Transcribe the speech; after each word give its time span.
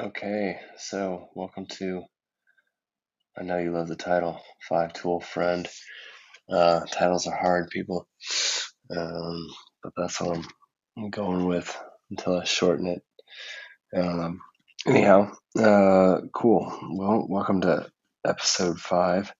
Okay, 0.00 0.58
so 0.76 1.28
welcome 1.36 1.66
to. 1.78 2.02
I 3.38 3.44
know 3.44 3.58
you 3.58 3.70
love 3.70 3.86
the 3.86 3.94
title, 3.94 4.40
Five 4.68 4.92
Tool 4.92 5.20
Friend. 5.20 5.68
Uh, 6.50 6.80
titles 6.90 7.28
are 7.28 7.36
hard, 7.36 7.70
people, 7.70 8.08
um, 8.90 9.46
but 9.84 9.92
that's 9.96 10.20
what 10.20 10.36
I'm, 10.98 11.10
going 11.10 11.46
with 11.46 11.80
until 12.10 12.40
I 12.40 12.44
shorten 12.44 12.88
it. 12.88 13.02
Um, 13.96 14.40
anyhow, 14.84 15.30
uh, 15.56 16.22
cool. 16.32 16.76
Well, 16.90 17.26
welcome 17.28 17.60
to 17.60 17.88
episode 18.26 18.80
five, 18.80 19.32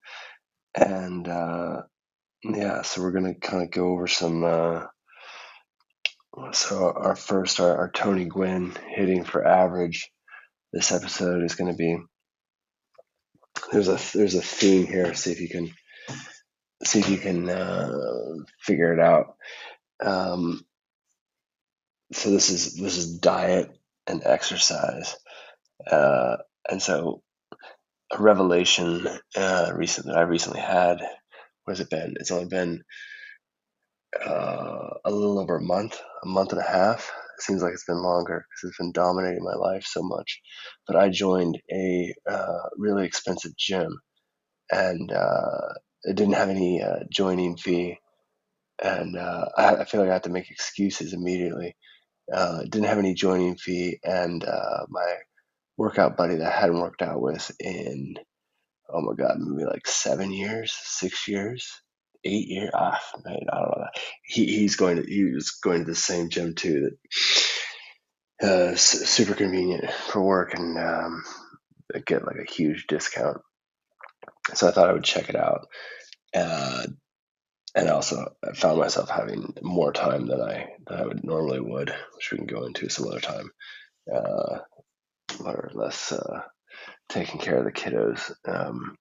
and 0.72 1.26
uh, 1.26 1.82
yeah, 2.44 2.82
so 2.82 3.02
we're 3.02 3.10
gonna 3.10 3.34
kind 3.34 3.64
of 3.64 3.72
go 3.72 3.88
over 3.88 4.06
some. 4.06 4.44
Uh, 4.44 4.86
so 6.52 6.92
our 6.94 7.16
first, 7.16 7.58
our, 7.58 7.76
our 7.76 7.90
Tony 7.90 8.26
Gwynn 8.26 8.72
hitting 8.94 9.24
for 9.24 9.44
average. 9.44 10.12
This 10.74 10.90
episode 10.90 11.44
is 11.44 11.54
going 11.54 11.70
to 11.70 11.78
be 11.78 11.96
there's 13.70 13.86
a 13.86 13.96
there's 14.12 14.34
a 14.34 14.42
theme 14.42 14.88
here. 14.88 15.14
See 15.14 15.30
if 15.30 15.40
you 15.40 15.48
can 15.48 15.70
see 16.82 16.98
if 16.98 17.08
you 17.08 17.18
can 17.18 17.48
uh, 17.48 17.92
figure 18.58 18.92
it 18.92 18.98
out. 18.98 19.36
Um, 20.04 20.66
so 22.12 22.32
this 22.32 22.50
is 22.50 22.74
this 22.74 22.96
is 22.96 23.18
diet 23.18 23.70
and 24.08 24.22
exercise, 24.24 25.14
uh, 25.88 26.38
and 26.68 26.82
so 26.82 27.22
a 28.10 28.20
revelation 28.20 29.06
uh, 29.36 29.70
recent 29.72 30.08
that 30.08 30.16
I 30.16 30.22
recently 30.22 30.60
had. 30.60 30.98
What 31.62 31.78
has 31.78 31.80
it 31.80 31.88
been? 31.88 32.16
It's 32.18 32.32
only 32.32 32.46
been 32.46 32.82
uh, 34.20 34.88
a 35.04 35.10
little 35.12 35.38
over 35.38 35.58
a 35.58 35.62
month, 35.62 36.00
a 36.24 36.26
month 36.26 36.50
and 36.50 36.60
a 36.60 36.68
half. 36.68 37.12
It 37.38 37.42
seems 37.42 37.62
like 37.62 37.72
it's 37.72 37.84
been 37.84 38.02
longer 38.02 38.46
because 38.48 38.68
it's 38.70 38.78
been 38.78 38.92
dominating 38.92 39.44
my 39.44 39.54
life 39.54 39.84
so 39.86 40.02
much. 40.02 40.40
But 40.86 40.96
I 40.96 41.08
joined 41.10 41.60
a 41.72 42.14
uh, 42.30 42.68
really 42.76 43.06
expensive 43.06 43.56
gym, 43.56 44.00
and 44.70 45.12
uh, 45.12 45.74
it 46.04 46.16
didn't 46.16 46.34
have 46.34 46.50
any 46.50 46.82
uh, 46.82 47.00
joining 47.10 47.56
fee 47.56 47.98
and 48.82 49.16
uh, 49.16 49.46
I, 49.56 49.76
I 49.76 49.84
feel 49.84 50.00
like 50.00 50.10
I 50.10 50.14
have 50.14 50.22
to 50.22 50.30
make 50.30 50.50
excuses 50.50 51.12
immediately. 51.12 51.76
Uh, 52.32 52.62
didn't 52.62 52.84
have 52.84 52.98
any 52.98 53.14
joining 53.14 53.56
fee, 53.56 53.98
and 54.02 54.44
uh, 54.44 54.86
my 54.88 55.16
workout 55.76 56.16
buddy 56.16 56.36
that 56.36 56.52
I 56.52 56.60
hadn't 56.60 56.80
worked 56.80 57.02
out 57.02 57.20
with 57.20 57.50
in 57.60 58.14
oh 58.88 59.00
my 59.02 59.14
god, 59.14 59.38
maybe 59.38 59.64
like 59.68 59.86
seven 59.86 60.32
years, 60.32 60.72
six 60.72 61.28
years, 61.28 61.70
eight 62.24 62.48
year 62.48 62.70
Ah, 62.74 63.00
man, 63.24 63.40
I 63.52 63.58
don't 63.58 63.78
know. 63.78 63.86
He 64.24 64.46
he's 64.46 64.76
going 64.76 64.96
to 64.96 65.02
he 65.02 65.24
was 65.24 65.50
going 65.50 65.80
to 65.80 65.90
the 65.90 65.94
same 65.94 66.30
gym 66.30 66.54
too. 66.54 66.90
That 68.40 68.72
uh, 68.72 68.74
super 68.76 69.34
convenient 69.34 69.90
for 69.90 70.20
work 70.20 70.54
and 70.54 70.76
um, 70.78 71.22
get 72.04 72.26
like 72.26 72.36
a 72.36 72.50
huge 72.50 72.86
discount. 72.86 73.38
So 74.54 74.68
I 74.68 74.70
thought 74.72 74.90
I 74.90 74.92
would 74.92 75.04
check 75.04 75.28
it 75.28 75.36
out. 75.36 75.68
Uh, 76.34 76.84
and 77.74 77.88
also 77.88 78.34
I 78.44 78.52
found 78.54 78.78
myself 78.78 79.08
having 79.08 79.54
more 79.62 79.92
time 79.92 80.26
than 80.26 80.40
I 80.40 80.68
than 80.86 80.98
I 80.98 81.06
would 81.06 81.24
normally 81.24 81.60
would, 81.60 81.94
which 82.14 82.30
we 82.30 82.38
can 82.38 82.46
go 82.46 82.64
into 82.64 82.88
some 82.88 83.08
other 83.08 83.20
time, 83.20 83.50
uh, 84.12 84.58
or 85.44 85.70
less 85.74 86.12
uh, 86.12 86.42
taking 87.08 87.40
care 87.40 87.56
of 87.56 87.64
the 87.64 87.72
kiddos. 87.72 88.32
Um, 88.46 88.96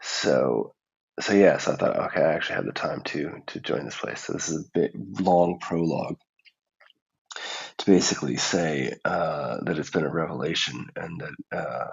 so 0.00 0.74
so 1.20 1.32
yeah, 1.34 1.58
so 1.58 1.72
I 1.72 1.76
thought 1.76 1.96
okay, 1.96 2.20
I 2.20 2.34
actually 2.34 2.56
had 2.56 2.66
the 2.66 2.72
time 2.72 3.02
to 3.06 3.42
to 3.48 3.60
join 3.60 3.84
this 3.84 3.96
place. 3.96 4.24
So 4.24 4.32
this 4.32 4.48
is 4.48 4.64
a 4.64 4.70
bit 4.72 4.92
long 5.20 5.58
prologue 5.60 6.16
to 7.78 7.86
basically 7.86 8.36
say 8.36 8.94
uh, 9.04 9.58
that 9.64 9.78
it's 9.78 9.90
been 9.90 10.04
a 10.04 10.12
revelation 10.12 10.86
and 10.96 11.20
that. 11.20 11.58
Uh, 11.58 11.86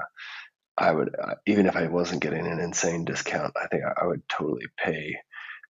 I 0.82 0.94
would, 0.94 1.14
uh, 1.22 1.36
even 1.46 1.66
if 1.66 1.76
I 1.76 1.88
wasn't 1.88 2.22
getting 2.22 2.48
an 2.48 2.62
insane 2.62 3.04
discount, 3.04 3.52
I 3.62 3.68
think 3.68 3.84
I, 3.84 4.04
I 4.04 4.08
would 4.08 4.22
totally 4.30 4.68
pay 4.78 5.18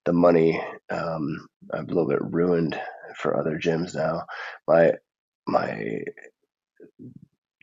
the 0.06 0.14
money. 0.14 0.62
Um, 0.90 1.48
I'm 1.74 1.86
a 1.86 1.88
little 1.88 2.08
bit 2.08 2.22
ruined 2.22 2.80
for 3.18 3.36
other 3.36 3.58
gyms 3.58 3.96
now. 3.96 4.26
My 4.68 4.94
my 5.48 6.02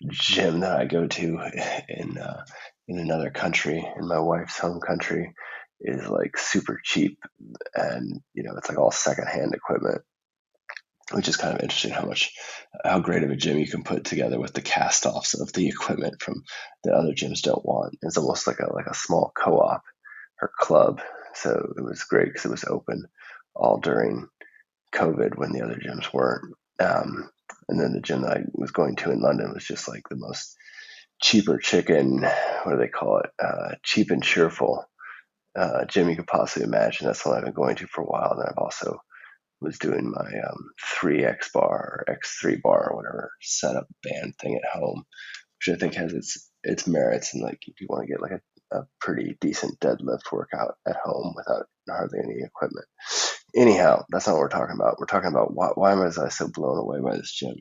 gym 0.09 0.61
that 0.61 0.79
I 0.79 0.85
go 0.87 1.07
to 1.07 1.41
in 1.89 2.19
uh, 2.19 2.45
in 2.89 2.99
another 2.99 3.31
country, 3.31 3.89
in 3.97 4.09
my 4.09 4.19
wife's 4.19 4.59
home 4.59 4.81
country, 4.81 5.33
is 5.81 6.07
like 6.09 6.39
super 6.39 6.81
cheap, 6.83 7.19
and 7.75 8.21
you 8.35 8.43
know 8.43 8.55
it's 8.57 8.69
like 8.69 8.79
all 8.79 8.91
secondhand 8.91 9.55
equipment, 9.55 10.03
which 11.13 11.29
is 11.29 11.37
kind 11.37 11.55
of 11.55 11.63
interesting 11.63 11.93
how 11.93 12.05
much 12.05 12.33
how 12.85 12.99
great 12.99 13.23
of 13.23 13.31
a 13.31 13.37
gym 13.37 13.59
you 13.59 13.69
can 13.69 13.85
put 13.85 14.05
together 14.05 14.39
with 14.39 14.53
the 14.53 14.63
cast 14.63 15.07
offs 15.07 15.35
of 15.35 15.53
the 15.53 15.69
equipment 15.69 16.23
from 16.23 16.43
that 16.85 16.95
other 16.95 17.13
gyms 17.13 17.43
don't 17.43 17.65
want. 17.65 17.97
It's 18.03 18.17
almost 18.17 18.47
like 18.47 18.61
a 18.61 18.73
like 18.73 18.87
a 18.87 18.95
small 18.95 19.33
co 19.35 19.59
op 19.59 19.83
or 20.41 20.51
club 20.59 21.01
so 21.37 21.73
it 21.77 21.83
was 21.83 22.05
great 22.05 22.29
because 22.29 22.47
it 22.47 22.51
was 22.51 22.65
open 22.65 23.05
all 23.55 23.79
during 23.79 24.29
COVID 24.95 25.37
when 25.37 25.53
the 25.53 25.63
other 25.63 25.77
gyms 25.77 26.13
weren't. 26.13 26.55
Um, 26.81 27.31
and 27.69 27.79
then 27.81 27.93
the 27.93 28.01
gym 28.01 28.23
that 28.23 28.37
I 28.39 28.43
was 28.55 28.71
going 28.71 28.97
to 28.97 29.11
in 29.11 29.21
London 29.21 29.53
was 29.53 29.65
just 29.65 29.89
like 29.89 30.09
the 30.09 30.17
most 30.17 30.57
cheaper 31.21 31.59
chicken, 31.59 32.23
what 32.63 32.73
do 32.73 32.79
they 32.79 32.89
call 32.89 33.19
it? 33.19 33.31
Uh, 33.43 33.75
cheap 33.83 34.11
and 34.11 34.23
cheerful 34.23 34.85
uh, 35.57 35.85
gym 35.87 36.09
you 36.09 36.17
could 36.17 36.27
possibly 36.27 36.67
imagine. 36.67 37.07
That's 37.07 37.25
what 37.25 37.37
I've 37.37 37.45
been 37.45 37.53
going 37.53 37.77
to 37.77 37.87
for 37.87 38.03
a 38.03 38.07
while. 38.07 38.33
And 38.33 38.43
I've 38.49 38.59
also 38.59 39.01
was 39.61 39.79
doing 39.79 40.11
my 40.11 40.39
um, 40.49 40.71
3X 41.01 41.53
bar 41.55 42.05
or 42.07 42.15
X3 42.15 42.61
bar 42.61 42.91
or 42.91 42.97
whatever 42.97 43.31
setup 43.41 43.87
band 44.03 44.35
thing 44.41 44.57
at 44.57 44.79
home, 44.79 45.05
which 45.59 45.75
I 45.75 45.79
think 45.79 45.95
has 45.95 46.13
its 46.13 46.51
its 46.63 46.87
merits. 46.87 47.35
And 47.35 47.43
like 47.43 47.61
if 47.67 47.81
you 47.81 47.87
want 47.89 48.07
to 48.07 48.13
get 48.13 48.21
like 48.21 48.33
a 48.33 48.41
a 48.73 48.83
pretty 49.01 49.37
decent 49.41 49.79
deadlift 49.81 50.33
workout 50.33 50.75
at 50.87 50.97
home 50.97 51.35
without 51.37 51.67
hardly 51.89 52.19
any 52.23 52.43
equipment. 52.43 52.87
Anyhow, 53.55 54.05
that's 54.11 54.27
not 54.27 54.35
what 54.35 54.41
we're 54.41 54.49
talking 54.49 54.77
about. 54.79 54.99
We're 54.99 55.07
talking 55.07 55.31
about 55.31 55.55
why, 55.55 55.69
why 55.75 55.95
was 55.95 56.19
I 56.19 56.29
so 56.29 56.49
blown 56.49 56.79
away 56.79 56.99
by 57.01 57.17
this 57.17 57.33
gym? 57.33 57.55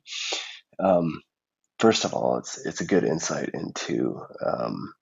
Um, 0.79 1.21
first 1.79 2.05
of 2.05 2.13
all, 2.13 2.37
it's 2.37 2.65
it's 2.65 2.81
a 2.81 2.85
good 2.85 3.03
insight 3.03 3.49
into 3.53 4.19
um, 4.45 4.93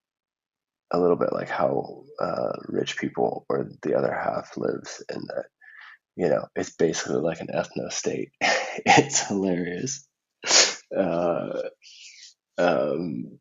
a 0.94 1.00
little 1.00 1.18
bit 1.18 1.34
like 1.34 1.50
how 1.50 2.04
uh, 2.20 2.54
rich 2.68 2.98
people 2.98 3.46
or 3.50 3.70
the 3.82 3.98
other 3.98 4.14
half 4.14 4.56
lives 4.56 5.04
in 5.14 5.22
that 5.28 5.46
you 6.16 6.30
know 6.30 6.46
it's 6.56 6.76
basically 6.76 7.18
like 7.18 7.42
an 7.42 7.50
ethno 7.54 7.92
state. 7.92 8.30
it's 8.42 9.28
hilarious. 9.28 10.08
Uh, 10.96 11.64
um, 12.58 13.40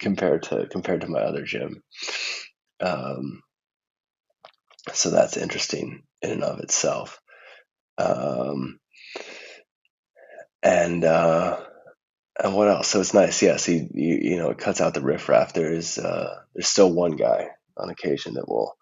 compared 0.00 0.44
to 0.44 0.66
compared 0.66 1.02
to 1.02 1.08
my 1.08 1.20
other 1.20 1.44
gym. 1.44 1.82
Um, 2.80 3.42
so 4.92 5.10
that's 5.10 5.36
interesting 5.36 6.02
in 6.22 6.30
and 6.30 6.42
of 6.42 6.60
itself. 6.60 7.18
Um, 7.98 8.78
and 10.62 11.04
uh, 11.04 11.63
and 12.42 12.54
what 12.54 12.68
else? 12.68 12.88
So 12.88 13.00
it's 13.00 13.14
nice, 13.14 13.42
yeah. 13.42 13.56
So 13.56 13.72
you, 13.72 13.88
you, 13.92 14.36
know 14.36 14.50
it 14.50 14.58
cuts 14.58 14.80
out 14.80 14.94
the 14.94 15.00
riffraff. 15.00 15.52
There's 15.52 15.98
uh, 15.98 16.40
there's 16.54 16.68
still 16.68 16.92
one 16.92 17.16
guy 17.16 17.48
on 17.76 17.90
occasion 17.90 18.34
that 18.34 18.48
will 18.48 18.76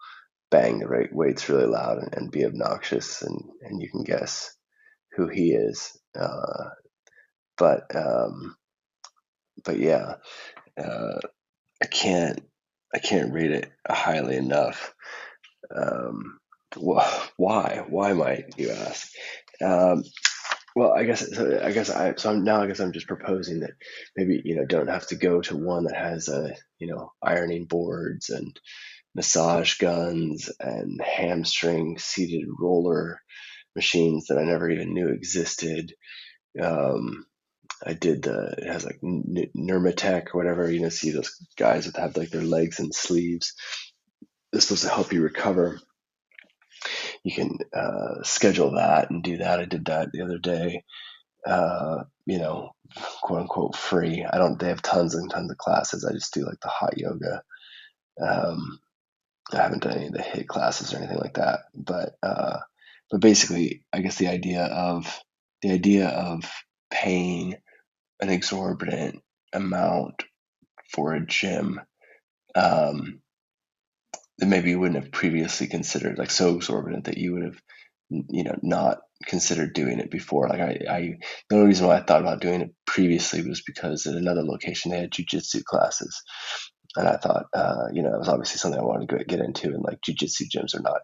bang 0.49 0.79
the 0.79 0.87
right 0.87 1.13
weights 1.13 1.49
really 1.49 1.65
loud 1.65 1.97
and, 1.99 2.13
and 2.13 2.31
be 2.31 2.45
obnoxious, 2.45 3.21
and 3.21 3.43
and 3.61 3.81
you 3.81 3.89
can 3.89 4.03
guess 4.03 4.55
who 5.15 5.27
he 5.27 5.51
is. 5.51 5.95
Uh, 6.19 6.69
but 7.57 7.95
um, 7.95 8.55
but 9.63 9.77
yeah, 9.77 10.15
uh, 10.77 11.19
I 11.81 11.85
can't 11.85 12.41
I 12.93 12.99
can't 12.99 13.33
rate 13.33 13.51
it 13.51 13.71
highly 13.87 14.35
enough. 14.35 14.93
Um, 15.75 16.39
why? 16.75 17.85
Why 17.87 18.13
might 18.13 18.57
you 18.57 18.71
ask? 18.71 19.11
Um, 19.61 20.03
well, 20.75 20.93
I 20.93 21.03
guess 21.03 21.35
so 21.35 21.59
I 21.63 21.71
guess 21.71 21.89
I 21.89 22.15
so 22.15 22.31
I'm, 22.31 22.43
now 22.43 22.61
I 22.61 22.67
guess 22.67 22.79
I'm 22.79 22.93
just 22.93 23.07
proposing 23.07 23.61
that 23.61 23.71
maybe 24.15 24.41
you 24.43 24.55
know 24.55 24.65
don't 24.65 24.89
have 24.89 25.07
to 25.07 25.15
go 25.15 25.41
to 25.41 25.57
one 25.57 25.85
that 25.85 25.95
has 25.95 26.29
a 26.29 26.55
you 26.79 26.87
know 26.87 27.11
ironing 27.21 27.65
boards 27.65 28.29
and 28.29 28.59
massage 29.15 29.77
guns 29.77 30.49
and 30.59 30.99
hamstring 31.01 31.97
seated 31.99 32.47
roller 32.59 33.19
machines 33.75 34.27
that 34.27 34.37
I 34.37 34.43
never 34.43 34.69
even 34.69 34.93
knew 34.93 35.09
existed. 35.09 35.93
Um, 36.61 37.25
I 37.85 37.93
did 37.93 38.23
the 38.23 38.55
it 38.57 38.67
has 38.67 38.85
like 38.85 38.99
Normatec 39.01 40.27
or 40.33 40.37
whatever. 40.37 40.69
You 40.69 40.81
know, 40.81 40.89
see 40.89 41.11
those 41.11 41.35
guys 41.57 41.85
that 41.85 41.99
have 41.99 42.17
like 42.17 42.29
their 42.29 42.41
legs 42.41 42.79
and 42.79 42.93
sleeves. 42.93 43.53
It's 44.51 44.65
supposed 44.65 44.83
to 44.83 44.89
help 44.89 45.13
you 45.13 45.21
recover. 45.21 45.79
You 47.23 47.33
can 47.33 47.57
uh, 47.73 48.23
schedule 48.23 48.71
that 48.71 49.09
and 49.09 49.23
do 49.23 49.37
that. 49.37 49.59
I 49.59 49.65
did 49.65 49.85
that 49.85 50.11
the 50.11 50.21
other 50.23 50.37
day. 50.37 50.83
Uh, 51.45 52.03
you 52.25 52.37
know, 52.37 52.71
quote 53.21 53.41
unquote 53.41 53.75
free. 53.75 54.25
I 54.25 54.37
don't. 54.37 54.59
They 54.59 54.67
have 54.67 54.81
tons 54.81 55.15
and 55.15 55.29
tons 55.29 55.51
of 55.51 55.57
classes. 55.57 56.05
I 56.05 56.13
just 56.13 56.33
do 56.33 56.45
like 56.45 56.59
the 56.61 56.69
hot 56.69 56.97
yoga. 56.97 57.43
Um, 58.21 58.79
I 59.51 59.57
haven't 59.57 59.83
done 59.83 59.93
any 59.97 60.07
of 60.07 60.13
the 60.13 60.19
HIIT 60.19 60.47
classes 60.47 60.93
or 60.93 60.97
anything 60.97 61.17
like 61.17 61.35
that. 61.35 61.61
But 61.73 62.15
uh, 62.21 62.59
but 63.11 63.21
basically, 63.21 63.83
I 63.91 64.01
guess 64.01 64.17
the 64.17 64.27
idea 64.27 64.63
of 64.65 65.19
the 65.61 65.71
idea 65.71 66.07
of 66.07 66.49
paying 66.91 67.55
an 68.21 68.29
exorbitant 68.29 69.21
amount 69.53 70.23
for 70.93 71.13
a 71.13 71.25
gym 71.25 71.81
um, 72.55 73.21
that 74.43 74.49
maybe 74.49 74.71
you 74.71 74.79
wouldn't 74.79 75.01
have 75.01 75.11
previously 75.13 75.67
considered, 75.67 76.17
like 76.17 76.29
so 76.29 76.55
exorbitant 76.55 77.05
that 77.05 77.17
you 77.17 77.33
would 77.33 77.43
have, 77.43 77.61
you 78.09 78.43
know, 78.43 78.57
not 78.61 78.99
considered 79.25 79.73
doing 79.73 79.99
it 79.99 80.11
before. 80.11 80.49
Like 80.49 80.59
I, 80.59 80.79
I 80.89 81.13
the 81.49 81.55
only 81.55 81.67
reason 81.67 81.87
why 81.87 81.97
I 81.97 82.03
thought 82.03 82.21
about 82.21 82.41
doing 82.41 82.61
it 82.61 82.75
previously 82.85 83.41
was 83.47 83.63
because 83.65 84.05
at 84.05 84.15
another 84.15 84.43
location 84.43 84.91
they 84.91 84.99
had 84.99 85.11
jujitsu 85.11 85.63
classes, 85.63 86.21
and 86.97 87.07
I 87.07 87.15
thought, 87.15 87.45
uh, 87.53 87.85
you 87.93 88.03
know, 88.03 88.11
that 88.11 88.19
was 88.19 88.27
obviously 88.27 88.57
something 88.57 88.79
I 88.79 88.83
wanted 88.83 89.09
to 89.09 89.23
get 89.23 89.39
into. 89.39 89.67
And 89.69 89.81
like 89.83 90.01
jujitsu 90.01 90.43
gyms 90.53 90.75
are 90.75 90.81
not 90.81 91.01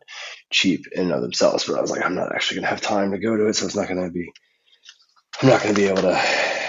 cheap 0.52 0.82
in 0.92 1.04
and 1.04 1.14
of 1.14 1.22
themselves, 1.22 1.66
but 1.66 1.78
I 1.78 1.82
was 1.82 1.92
like, 1.92 2.04
I'm 2.06 2.16
not 2.16 2.36
actually 2.36 2.58
gonna 2.58 2.68
have 2.68 2.82
time 2.82 3.12
to 3.12 3.20
go 3.20 3.38
to 3.38 3.48
it, 3.48 3.54
so 3.56 3.66
it's 3.66 3.76
not 3.76 3.88
gonna 3.88 4.12
be, 4.12 4.30
I'm 5.42 5.48
not 5.50 5.62
gonna 5.64 5.74
be 5.76 5.88
able 5.88 6.02
to 6.02 6.22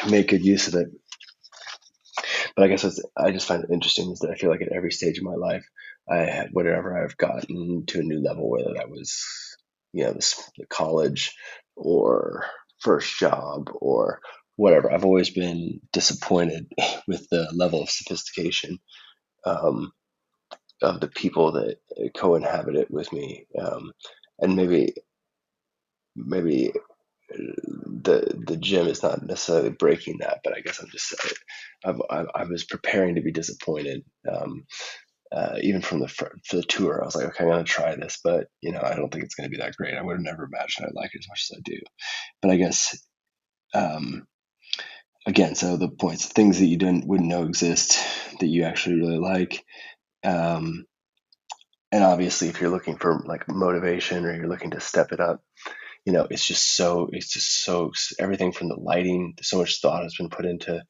make 0.09 0.29
good 0.29 0.45
use 0.45 0.69
of 0.69 0.75
it. 0.77 0.87
But 2.57 2.65
I 2.65 2.69
guess 2.69 3.01
I 3.17 3.31
just 3.33 3.49
find 3.49 3.65
it 3.65 3.71
interesting 3.73 4.13
is 4.13 4.21
that 4.21 4.31
I 4.31 4.35
feel 4.35 4.51
like 4.51 4.63
at 4.63 4.73
every 4.73 4.93
stage 4.93 5.19
of 5.19 5.25
my 5.25 5.35
life, 5.35 5.65
I 6.11 6.19
had 6.19 6.51
whatever 6.53 7.03
I've 7.03 7.19
gotten 7.19 7.87
to 7.89 8.01
a 8.01 8.05
new 8.05 8.23
level, 8.23 8.51
whether 8.51 8.75
that 8.77 8.91
was, 8.91 9.25
you 9.95 10.05
know, 10.05 10.13
the, 10.15 10.45
the 10.59 10.67
college 10.67 11.37
or 11.77 12.47
first 12.81 13.19
job 13.19 13.71
or 13.75 14.21
whatever. 14.57 14.93
I've 14.93 15.07
always 15.07 15.31
been 15.31 15.81
disappointed 15.93 16.73
with 17.09 17.29
the 17.31 17.49
level 17.55 17.83
of 17.83 17.91
sophistication 17.91 18.79
um, 19.47 19.93
of 20.83 21.01
the 21.01 21.09
people 21.09 21.53
that 21.53 21.79
co-inhabit 22.17 22.77
it 22.77 22.91
with 22.91 23.13
me, 23.13 23.47
um, 23.61 23.93
and 24.41 24.57
maybe 24.57 24.95
maybe 26.17 26.73
the 27.31 28.43
the 28.47 28.57
gym 28.57 28.87
is 28.89 29.03
not 29.03 29.25
necessarily 29.27 29.71
breaking 29.71 30.19
that, 30.21 30.41
but 30.45 30.57
I 30.57 30.61
guess 30.61 30.81
I'm 30.81 30.89
just 30.91 31.15
I've, 31.85 32.01
I, 32.11 32.25
I 32.35 32.45
was 32.45 32.65
preparing 32.65 33.17
to 33.17 33.23
be 33.23 33.33
disappointed. 33.33 34.05
Um, 34.31 34.67
uh, 35.33 35.57
even 35.63 35.81
from 35.83 36.01
the 36.01 36.09
for 36.09 36.33
the 36.53 36.63
tour, 36.63 37.01
I 37.03 37.05
was 37.05 37.15
like, 37.15 37.27
okay, 37.27 37.45
I'm 37.45 37.51
gonna 37.51 37.65
try 37.65 37.95
this, 37.97 38.19
but 38.23 38.49
you 38.61 38.73
know, 38.73 38.81
I 38.83 38.95
don't 38.95 39.13
think 39.13 39.25
it's 39.25 39.35
gonna 39.35 39.49
be 39.49 39.59
that 39.59 39.77
great. 39.77 39.95
I 39.95 40.03
would 40.03 40.17
have 40.17 40.25
never 40.25 40.45
imagined 40.45 40.87
I'd 40.87 40.95
like 40.95 41.11
it 41.15 41.21
as 41.21 41.29
much 41.29 41.49
as 41.51 41.59
I 41.59 41.61
do. 41.65 41.79
But 42.43 42.51
I 42.51 42.57
guess, 42.57 42.99
um, 43.75 44.27
again, 45.27 45.55
so 45.55 45.77
the 45.77 45.89
points, 45.89 46.27
things 46.27 46.59
that 46.59 46.67
you 46.67 46.77
didn't 46.77 47.07
wouldn't 47.07 47.29
know 47.29 47.45
exist 47.45 47.99
that 48.41 48.47
you 48.49 48.65
actually 48.65 48.97
really 48.97 49.19
like, 49.19 49.65
um, 50.25 50.87
and 51.93 52.05
obviously, 52.05 52.49
if 52.49 52.61
you're 52.61 52.71
looking 52.71 52.97
for 52.97 53.23
like 53.27 53.49
motivation 53.49 54.25
or 54.25 54.35
you're 54.35 54.49
looking 54.49 54.73
to 54.73 54.81
step 54.81 55.13
it 55.13 55.21
up, 55.21 55.43
you 56.05 56.13
know, 56.13 56.27
it's 56.31 56.47
just 56.47 56.77
so, 56.77 57.09
it's 57.13 57.33
just 57.33 57.65
so, 57.65 57.93
everything 58.19 58.53
from 58.53 58.69
the 58.69 58.77
lighting, 58.77 59.35
so 59.43 59.59
much 59.59 59.81
thought 59.81 60.03
has 60.03 60.15
been 60.17 60.31
put 60.31 60.47
into 60.47 60.83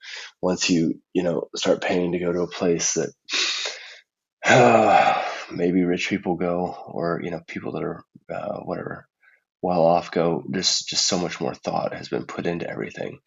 once 0.42 0.68
you, 0.70 1.00
you 1.14 1.22
know, 1.22 1.48
start 1.56 1.82
paying 1.82 2.12
to 2.12 2.18
go 2.18 2.32
to 2.32 2.42
a 2.42 2.50
place 2.50 2.94
that 2.94 3.12
maybe 5.52 5.84
rich 5.84 6.08
people 6.08 6.36
go 6.36 6.74
or, 6.88 7.20
you 7.22 7.30
know, 7.30 7.40
people 7.46 7.72
that 7.72 7.82
are, 7.82 8.04
uh, 8.32 8.60
whatever, 8.60 9.06
well 9.62 9.82
off 9.82 10.10
go. 10.10 10.44
There's 10.48 10.80
just 10.82 11.06
so 11.06 11.18
much 11.18 11.40
more 11.40 11.54
thought 11.54 11.94
has 11.94 12.08
been 12.08 12.26
put 12.26 12.46
into 12.46 12.68
everything 12.68 13.18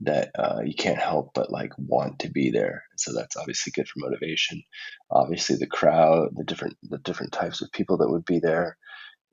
that 0.00 0.30
uh, 0.38 0.60
you 0.64 0.74
can't 0.74 0.98
help 0.98 1.30
but 1.34 1.50
like 1.50 1.72
want 1.78 2.20
to 2.20 2.30
be 2.30 2.50
there. 2.50 2.84
So 2.96 3.12
that's 3.14 3.36
obviously 3.36 3.72
good 3.74 3.88
for 3.88 4.00
motivation. 4.00 4.62
Obviously, 5.10 5.56
the 5.56 5.66
crowd, 5.66 6.30
the 6.36 6.44
different 6.44 6.76
the 6.82 6.98
different 6.98 7.32
types 7.32 7.62
of 7.62 7.72
people 7.72 7.98
that 7.98 8.10
would 8.10 8.24
be 8.24 8.40
there. 8.40 8.76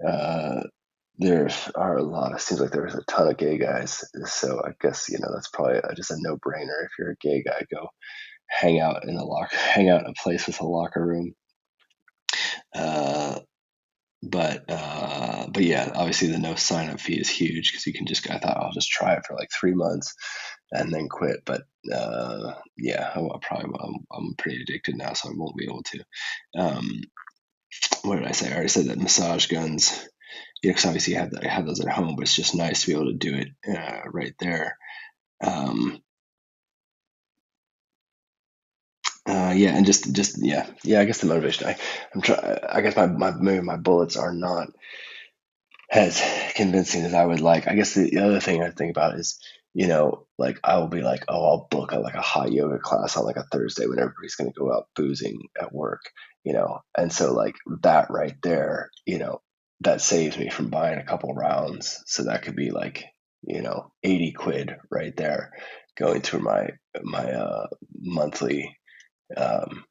Uh, 0.06 0.64
there 1.18 1.50
are 1.76 1.98
a 1.98 2.04
lot. 2.04 2.34
It 2.34 2.42
seems 2.42 2.62
like 2.62 2.72
there's 2.72 2.96
a 2.96 3.04
ton 3.10 3.30
of 3.30 3.38
gay 3.38 3.58
guys. 3.58 4.04
So 4.26 4.62
I 4.66 4.72
guess 4.82 5.10
you 5.10 5.20
know 5.20 5.30
that's 5.34 5.50
probably 5.50 5.82
just 5.96 6.12
a 6.12 6.18
no 6.20 6.38
brainer. 6.38 6.86
If 6.86 6.92
you're 7.00 7.12
a 7.12 7.18
gay 7.22 7.44
guy, 7.44 7.64
go 7.74 7.90
hang 8.50 8.80
out 8.80 9.08
in 9.08 9.16
a 9.16 9.24
lock, 9.24 9.54
hang 9.54 9.90
out 9.90 10.02
in 10.02 10.08
a 10.08 10.22
place 10.22 10.48
with 10.48 10.60
a 10.62 10.66
locker 10.66 11.06
room. 11.06 11.34
Uh, 12.74 13.40
but 14.22 14.66
uh, 14.68 15.48
but 15.50 15.64
yeah, 15.64 15.92
obviously 15.96 16.30
the 16.30 16.40
no 16.40 16.56
sign 16.56 16.90
up 16.90 17.00
fee 17.00 17.20
is 17.20 17.30
huge 17.30 17.72
because 17.72 17.88
you 17.88 17.94
can 17.94 18.06
just. 18.06 18.30
I 18.30 18.38
thought 18.38 18.58
I'll 18.58 18.74
just 18.74 18.90
try 18.90 19.14
it 19.14 19.26
for 19.26 19.36
like 19.36 19.50
three 19.52 19.74
months 19.74 20.14
and 20.72 20.94
then 20.94 21.08
quit. 21.08 21.42
But 21.46 21.62
uh, 21.94 22.54
yeah, 22.78 23.12
I, 23.16 23.20
I 23.20 23.38
probably 23.42 23.72
I'm, 23.82 23.96
I'm, 24.12 24.36
pretty 24.38 24.62
addicted 24.62 24.98
now, 24.98 25.14
so 25.14 25.30
I 25.30 25.34
won't 25.36 25.56
be 25.56 25.66
able 25.66 25.84
to. 25.84 26.04
Um, 26.58 27.02
what 28.04 28.18
did 28.18 28.28
I 28.28 28.32
say? 28.32 28.50
I 28.50 28.54
already 28.54 28.70
said 28.70 28.88
that 28.88 29.00
massage 29.00 29.48
guns 29.48 30.08
yeah, 30.62 30.72
because 30.72 30.86
obviously 30.86 31.16
I 31.16 31.22
have, 31.22 31.32
have 31.44 31.66
those 31.66 31.80
at 31.80 31.90
home, 31.90 32.16
but 32.16 32.24
it's 32.24 32.36
just 32.36 32.56
nice 32.56 32.82
to 32.82 32.88
be 32.88 32.94
able 32.94 33.12
to 33.12 33.14
do 33.14 33.36
it 33.36 33.50
uh, 33.68 34.02
right 34.12 34.34
there. 34.40 34.78
Um, 35.42 36.02
uh, 39.30 39.54
yeah, 39.56 39.76
and 39.76 39.86
just 39.86 40.14
just 40.14 40.38
yeah, 40.44 40.68
yeah. 40.84 41.02
I 41.02 41.06
guess 41.06 41.20
the 41.20 41.28
motivation. 41.28 41.68
I 41.68 41.78
I'm 42.14 42.22
trying. 42.22 42.58
I 42.68 42.82
guess 42.82 42.96
my 42.96 43.08
my 43.08 43.32
maybe 43.32 43.64
my 43.64 43.78
bullets 43.78 44.18
are 44.18 44.34
not 44.34 44.70
as 45.92 46.22
convincing 46.56 47.04
as 47.04 47.14
I 47.14 47.26
would 47.26 47.42
like. 47.42 47.68
I 47.68 47.76
guess 47.76 47.94
the, 47.94 48.10
the 48.10 48.26
other 48.26 48.40
thing 48.40 48.64
I 48.64 48.72
think 48.72 48.92
about 48.92 49.16
is 49.16 49.40
you 49.74 49.88
know 49.88 50.26
like 50.38 50.60
I 50.64 50.78
will 50.78 50.88
be 50.88 51.02
like 51.02 51.26
oh 51.28 51.46
I'll 51.46 51.68
book 51.70 51.92
a, 51.92 52.00
like 52.00 52.16
a 52.16 52.22
hot 52.22 52.52
yoga 52.52 52.80
class 52.80 53.18
on 53.18 53.26
like 53.26 53.38
a 53.38 53.44
Thursday 53.52 53.88
when 53.88 54.00
everybody's 54.00 54.36
going 54.36 54.52
to 54.52 54.60
go 54.60 54.74
out 54.74 54.88
boozing 54.96 55.40
at 55.62 55.74
work, 55.74 56.02
you 56.44 56.54
know, 56.54 56.80
and 56.98 57.12
so 57.12 57.34
like 57.34 57.56
that 57.82 58.10
right 58.10 58.36
there, 58.42 58.90
you 59.06 59.20
know, 59.20 59.42
that 59.82 60.02
saves 60.02 60.38
me 60.38 60.50
from 60.50 60.70
buying 60.70 61.00
a 61.00 61.06
couple 61.06 61.34
rounds. 61.34 62.04
So 62.06 62.24
that 62.24 62.44
could 62.44 62.56
be 62.56 62.72
like, 62.72 63.06
you 63.44 63.62
know, 63.62 63.92
80 64.04 64.32
quid 64.34 64.76
right 64.92 65.16
there 65.16 65.52
going 65.98 66.22
through 66.22 66.42
my, 66.42 66.70
my, 67.02 67.32
uh, 67.32 67.68
monthly, 67.98 68.78
um, 69.38 69.84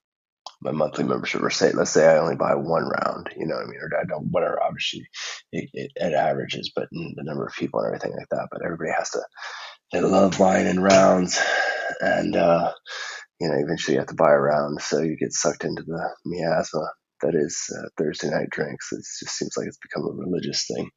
my 0.60 0.72
monthly 0.72 1.04
membership 1.04 1.42
or 1.42 1.50
say, 1.50 1.72
let's 1.72 1.90
say 1.90 2.06
I 2.06 2.18
only 2.18 2.36
buy 2.36 2.54
one 2.54 2.84
round, 2.84 3.30
you 3.36 3.46
know 3.46 3.56
what 3.56 3.66
I 3.66 3.68
mean? 3.68 3.80
Or 3.80 4.00
I 4.00 4.04
don't, 4.04 4.30
whatever, 4.30 4.60
obviously 4.62 5.06
it, 5.52 5.70
it, 5.72 5.92
it 5.94 6.12
averages, 6.14 6.72
but 6.74 6.88
the 6.90 7.22
number 7.22 7.46
of 7.46 7.54
people 7.54 7.80
and 7.80 7.88
everything 7.88 8.16
like 8.16 8.28
that, 8.30 8.48
but 8.50 8.64
everybody 8.64 8.90
has 8.90 9.10
to, 9.10 9.20
they 9.92 10.00
love 10.00 10.38
buying 10.38 10.66
in 10.66 10.80
rounds 10.80 11.40
and, 12.00 12.34
uh, 12.34 12.72
you 13.40 13.48
know, 13.48 13.54
eventually 13.54 13.94
you 13.94 14.00
have 14.00 14.08
to 14.08 14.14
buy 14.14 14.32
a 14.32 14.36
round. 14.38 14.80
So 14.80 15.00
you 15.00 15.16
get 15.16 15.32
sucked 15.32 15.64
into 15.64 15.82
the 15.82 16.08
miasma 16.24 16.90
that 17.22 17.34
is 17.34 17.70
uh, 17.76 17.88
Thursday 17.96 18.30
night 18.30 18.50
drinks. 18.50 18.92
It 18.92 18.98
just 18.98 19.36
seems 19.36 19.56
like 19.56 19.66
it's 19.66 19.78
become 19.78 20.04
a 20.04 20.12
religious 20.12 20.66
thing 20.66 20.90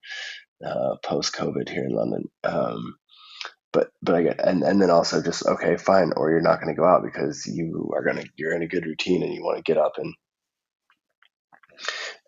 uh, 0.66 0.96
post 1.04 1.34
COVID 1.36 1.70
here 1.70 1.86
in 1.86 1.96
London. 1.96 2.24
Um, 2.44 2.96
but 3.74 3.90
but 4.02 4.16
I 4.16 4.24
get 4.24 4.46
and 4.46 4.64
and 4.64 4.82
then 4.82 4.90
also 4.90 5.22
just 5.22 5.46
okay 5.46 5.78
fine 5.78 6.12
or 6.16 6.30
you're 6.30 6.42
not 6.42 6.62
going 6.62 6.74
to 6.74 6.80
go 6.80 6.86
out 6.86 7.04
because 7.04 7.46
you 7.46 7.92
are 7.96 8.04
going 8.04 8.18
to 8.18 8.30
you're 8.36 8.56
in 8.56 8.64
a 8.64 8.68
good 8.68 8.86
routine 8.86 9.24
and 9.24 9.34
you 9.34 9.44
want 9.44 9.58
to 9.58 9.64
get 9.64 9.78
up 9.78 9.94
and, 9.98 10.14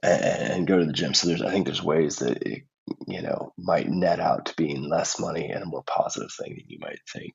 and 0.01 0.51
and 0.51 0.67
go 0.67 0.79
to 0.79 0.85
the 0.85 0.93
gym. 0.93 1.13
So 1.13 1.27
there's 1.27 1.41
I 1.41 1.51
think 1.51 1.65
there's 1.65 1.83
ways 1.83 2.17
that 2.17 2.41
it 2.43 2.63
you 3.07 3.21
know 3.21 3.53
might 3.57 3.89
net 3.89 4.19
out 4.19 4.47
to 4.47 4.55
being 4.55 4.89
less 4.89 5.19
money 5.19 5.49
and 5.49 5.63
a 5.63 5.67
more 5.67 5.83
positive 5.83 6.31
thing 6.31 6.55
than 6.55 6.65
you 6.67 6.79
might 6.79 6.99
think. 7.11 7.33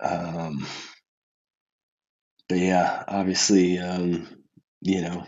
Um, 0.00 0.66
but 2.48 2.58
yeah, 2.58 3.04
obviously, 3.08 3.78
um, 3.78 4.28
you 4.80 5.00
know, 5.02 5.26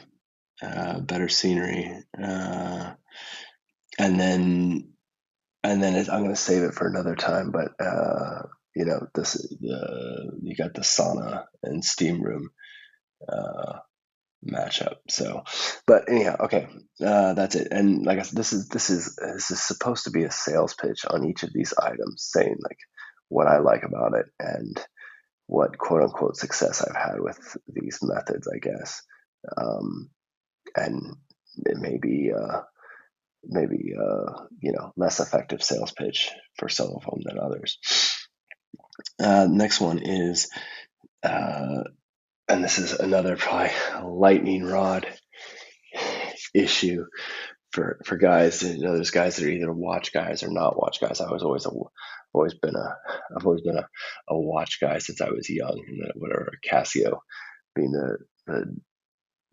uh, 0.62 1.00
better 1.00 1.28
scenery, 1.28 2.04
uh, 2.23 2.92
and 3.99 4.20
then 4.20 4.92
and 5.70 5.82
then 5.82 5.96
I'm 6.11 6.23
going 6.23 6.35
to 6.35 6.37
save 6.37 6.62
it 6.62 6.75
for 6.75 6.87
another 6.87 7.14
time. 7.14 7.50
But 7.50 7.73
uh, 7.80 8.42
you 8.75 8.85
know, 8.85 9.06
this 9.14 9.32
the 9.35 10.32
you 10.42 10.56
got 10.56 10.75
the 10.75 10.82
sauna 10.82 11.44
and 11.62 11.85
steam 11.85 12.23
room 12.23 12.50
uh, 13.28 13.78
matchup. 14.44 14.96
So, 15.08 15.44
but 15.87 16.08
anyhow, 16.08 16.37
okay, 16.40 16.68
uh, 17.04 17.35
that's 17.35 17.54
it. 17.56 17.68
And 17.70 18.04
like 18.04 18.18
I 18.18 18.23
said, 18.23 18.37
this 18.37 18.52
is 18.52 18.68
this 18.68 18.90
is 18.90 19.16
this 19.16 19.50
is 19.50 19.62
supposed 19.62 20.04
to 20.04 20.11
be 20.11 20.25
a 20.25 20.30
sales 20.30 20.75
pitch 20.75 21.04
on 21.08 21.25
each 21.25 21.42
of 21.42 21.52
these 21.52 21.75
items, 21.80 22.28
saying 22.32 22.56
like 22.62 22.78
what 23.28 23.46
I 23.46 23.58
like 23.58 23.82
about 23.82 24.14
it 24.14 24.26
and 24.38 24.78
what 25.46 25.78
quote 25.78 26.02
unquote 26.02 26.37
success 26.37 26.82
I've 26.82 26.96
had 26.96 27.20
with 27.20 27.56
these 27.68 27.99
methods, 28.02 28.49
I 28.49 28.58
guess. 28.58 29.02
Um, 29.56 30.11
and 30.75 31.16
it 31.64 31.78
may 31.78 31.99
be 31.99 32.32
uh, 32.37 32.62
maybe 33.45 33.95
uh, 33.99 34.45
you 34.61 34.73
know 34.73 34.93
less 34.97 35.21
effective 35.21 35.62
sales 35.62 35.93
pitch 35.93 36.31
for 36.59 36.69
some 36.69 36.88
of 36.88 37.05
them 37.05 37.21
than 37.25 37.38
others. 37.38 37.78
Uh, 39.23 39.47
next 39.50 39.81
one 39.81 39.99
is, 39.99 40.49
uh, 41.23 41.85
and 42.49 42.64
this 42.64 42.78
is 42.78 42.93
another 42.93 43.37
probably 43.37 43.71
lightning 44.05 44.64
rod 44.64 45.07
issue 46.55 47.05
for 47.73 48.00
for 48.05 48.16
guys. 48.16 48.62
You 48.62 48.78
know, 48.78 48.95
there's 48.95 49.11
guys 49.11 49.37
that 49.37 49.47
are 49.47 49.50
either 49.50 49.73
watch 49.73 50.12
guys 50.12 50.43
or 50.43 50.50
not 50.50 50.78
watch 50.78 51.00
guys. 51.00 51.21
I 51.21 51.31
was 51.31 51.43
always 51.43 51.66
a 51.66 51.71
always 52.33 52.55
been 52.55 52.76
a 52.76 52.97
I've 53.37 53.47
always 53.47 53.62
been 53.62 53.76
a, 53.76 53.88
a 54.28 54.38
watch 54.38 54.81
guy 54.81 54.99
since 54.99 55.21
I 55.21 55.31
was 55.31 55.49
young, 55.49 55.83
and 55.87 56.12
whatever 56.16 56.52
Casio 56.69 57.19
being 57.75 57.93
the 57.93 58.19
the 58.47 58.76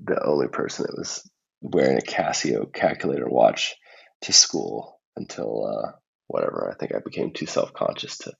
the 0.06 0.25
only 0.25 0.48
person 0.48 0.86
that 0.86 0.98
was 0.98 1.30
wearing 1.63 1.98
a 1.98 2.01
Casio 2.01 2.72
calculator 2.72 3.27
watch 3.27 3.75
to 4.24 4.34
school 4.34 5.00
until 5.15 5.65
uh, 5.65 5.91
whatever. 6.27 6.70
I 6.72 6.77
think 6.77 6.93
I 6.93 7.00
became 7.03 7.32
too 7.32 7.46
self 7.46 7.74
conscious 7.74 8.17
to 8.20 8.34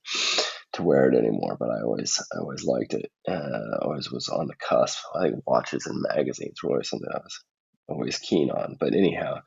to 0.74 0.84
wear 0.84 1.10
it 1.12 1.18
anymore, 1.18 1.56
but 1.60 1.70
I 1.70 1.82
always 1.84 2.22
I 2.34 2.40
always 2.40 2.64
liked 2.64 2.94
it. 2.94 3.10
Uh, 3.28 3.78
always 3.82 4.12
was 4.12 4.30
on 4.30 4.48
the 4.48 4.56
cusp. 4.56 5.00
I 5.16 5.30
think 5.30 5.44
watches 5.48 5.86
and 5.86 6.04
magazines 6.16 6.62
were 6.62 6.72
always 6.72 6.90
something 6.90 7.10
I 7.12 7.20
was 7.20 7.44
always 7.88 8.20
keen 8.20 8.52
on. 8.52 8.76
But 8.80 8.94
anyhow, 8.94 9.40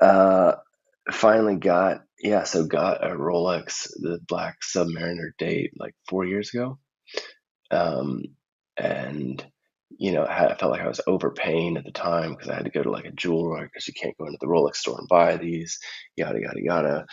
uh, 0.00 0.54
finally 1.10 1.56
got 1.56 2.02
yeah, 2.18 2.44
so 2.44 2.66
got 2.66 3.04
a 3.04 3.14
Rolex, 3.14 3.88
the 3.94 4.18
Black 4.26 4.56
Submariner 4.74 5.30
date 5.38 5.72
like 5.78 5.94
four 6.08 6.24
years 6.24 6.52
ago, 6.52 6.78
um, 7.70 8.22
and 8.76 9.44
you 9.98 10.12
know 10.12 10.24
I 10.24 10.54
felt 10.56 10.72
like 10.72 10.80
I 10.80 10.88
was 10.88 11.00
overpaying 11.06 11.76
at 11.76 11.84
the 11.84 11.92
time 11.92 12.30
because 12.30 12.48
I 12.48 12.54
had 12.54 12.64
to 12.64 12.70
go 12.70 12.82
to 12.82 12.90
like 12.90 13.04
a 13.04 13.12
jeweler 13.12 13.64
because 13.64 13.86
you 13.88 13.94
can't 13.94 14.16
go 14.18 14.26
into 14.26 14.38
the 14.40 14.46
Rolex 14.46 14.76
store 14.76 14.98
and 14.98 15.08
buy 15.08 15.36
these, 15.36 15.78
yada 16.16 16.40
yada 16.40 16.60
yada. 16.62 17.06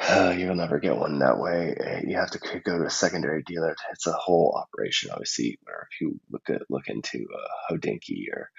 Uh, 0.00 0.34
you'll 0.36 0.54
never 0.54 0.78
get 0.78 0.96
one 0.96 1.18
that 1.18 1.38
way. 1.38 1.76
You 2.06 2.16
have 2.16 2.30
to 2.32 2.60
go 2.64 2.78
to 2.78 2.84
a 2.84 2.90
secondary 2.90 3.42
dealer. 3.44 3.74
It's 3.92 4.06
a 4.06 4.12
whole 4.12 4.60
operation, 4.60 5.10
obviously. 5.10 5.58
Where 5.62 5.88
if 5.90 6.00
you 6.00 6.20
look 6.30 6.48
at 6.48 6.62
look 6.70 6.88
into 6.88 7.26
uh, 7.34 7.74
Hodinkee 7.74 8.26
or 8.32 8.50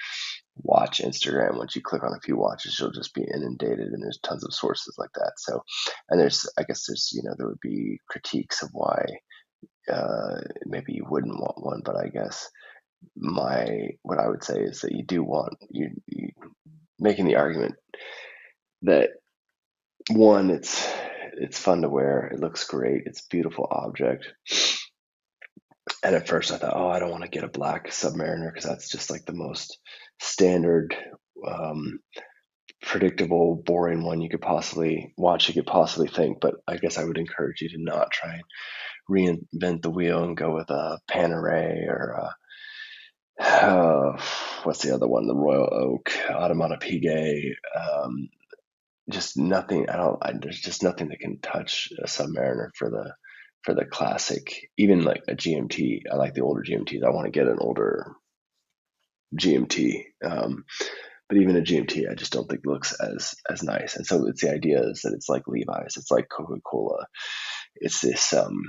watch 0.56 1.02
Instagram, 1.02 1.58
once 1.58 1.76
you 1.76 1.82
click 1.82 2.04
on 2.04 2.14
a 2.14 2.22
few 2.22 2.38
watches, 2.38 2.78
you'll 2.80 2.92
just 2.92 3.14
be 3.14 3.24
inundated, 3.24 3.88
and 3.88 4.02
there's 4.04 4.20
tons 4.24 4.44
of 4.44 4.54
sources 4.54 4.96
like 4.98 5.12
that. 5.16 5.34
So, 5.38 5.64
and 6.10 6.20
there's, 6.20 6.48
I 6.58 6.64
guess 6.64 6.86
there's, 6.88 7.12
you 7.14 7.24
know, 7.24 7.34
there 7.38 7.48
would 7.48 7.60
be 7.62 8.00
critiques 8.10 8.62
of 8.62 8.70
why 8.72 9.06
uh, 9.92 10.42
maybe 10.66 10.94
you 10.94 11.06
wouldn't 11.10 11.40
want 11.40 11.64
one, 11.64 11.82
but 11.84 11.96
I 11.96 12.08
guess 12.08 12.50
my 13.16 13.90
what 14.02 14.20
I 14.20 14.28
would 14.28 14.44
say 14.44 14.60
is 14.60 14.82
that 14.82 14.94
you 14.94 15.04
do 15.04 15.24
want 15.24 15.56
you, 15.70 15.92
you 16.08 16.30
making 17.00 17.26
the 17.26 17.36
argument 17.36 17.76
that 18.84 19.12
one, 20.12 20.50
it's 20.50 20.88
it's 21.36 21.58
fun 21.60 21.82
to 21.82 21.90
wear, 21.90 22.28
it 22.28 22.40
looks 22.40 22.66
great, 22.66 23.04
it's 23.06 23.22
beautiful 23.28 23.68
object. 23.70 24.28
And 26.04 26.16
at 26.16 26.28
first, 26.28 26.52
I 26.52 26.58
thought, 26.58 26.76
oh, 26.76 26.90
I 26.90 27.00
don't 27.00 27.12
want 27.12 27.24
to 27.24 27.30
get 27.30 27.44
a 27.44 27.50
black 27.50 27.90
Submariner 27.90 28.54
because 28.54 28.70
that's 28.70 28.90
just 28.90 29.10
like 29.10 29.26
the 29.26 29.34
most 29.34 29.80
standard, 30.22 30.96
um, 31.48 32.00
predictable, 32.82 33.56
boring 33.56 34.04
one 34.04 34.22
you 34.22 34.30
could 34.30 34.42
possibly 34.42 35.14
watch, 35.18 35.48
you 35.48 35.54
could 35.54 35.66
possibly 35.66 36.08
think. 36.08 36.40
But 36.42 36.56
I 36.68 36.78
guess 36.78 36.98
I 36.98 37.04
would 37.04 37.18
encourage 37.18 37.62
you 37.62 37.70
to 37.70 37.82
not 37.82 38.12
try 38.12 38.36
and 38.36 38.44
reinvent 39.10 39.82
the 39.82 39.90
wheel 39.90 40.24
and 40.24 40.38
go 40.38 40.54
with 40.54 40.70
a 40.70 41.00
Panerai 41.10 41.88
or 41.88 42.16
a, 42.18 42.36
uh, 43.40 44.20
what's 44.64 44.82
the 44.82 44.94
other 44.94 45.08
one? 45.08 45.28
The 45.28 45.36
Royal 45.36 45.70
Oak, 45.72 46.12
Audemars 46.30 46.82
Piguet. 46.82 47.54
Um, 47.76 48.30
just 49.10 49.38
nothing. 49.38 49.90
I 49.90 49.98
don't. 49.98 50.18
I, 50.22 50.34
there's 50.40 50.60
just 50.60 50.84
nothing 50.84 51.10
that 51.10 51.20
can 51.20 51.40
touch 51.40 51.90
a 51.98 52.08
Submariner 52.08 52.70
for 52.76 52.90
the 52.90 53.14
for 53.64 53.74
the 53.74 53.86
classic. 53.86 54.70
Even 54.78 55.04
like 55.04 55.24
a 55.28 55.36
GMT. 55.36 56.04
I 56.12 56.16
like 56.16 56.34
the 56.34 56.42
older 56.42 56.64
GMTs. 56.64 57.04
I 57.04 57.10
want 57.10 57.26
to 57.26 57.32
get 57.32 57.48
an 57.48 57.58
older 57.60 58.14
GMT. 59.36 60.06
Um, 60.24 60.66
but 61.28 61.38
even 61.38 61.56
a 61.56 61.62
GMT, 61.62 62.10
I 62.10 62.16
just 62.16 62.32
don't 62.32 62.50
think 62.50 62.66
looks 62.66 62.94
as 62.94 63.36
as 63.50 63.64
nice. 63.64 63.96
And 63.96 64.06
so 64.06 64.28
it's 64.28 64.42
the 64.42 64.52
idea 64.52 64.82
is 64.84 65.02
that 65.02 65.14
it's 65.14 65.30
like 65.30 65.48
Levi's, 65.48 65.98
it's 65.98 66.12
like 66.12 66.30
Coca 66.30 66.60
Cola, 66.64 67.08
it's 67.76 68.02
this 68.02 68.34
um, 68.34 68.62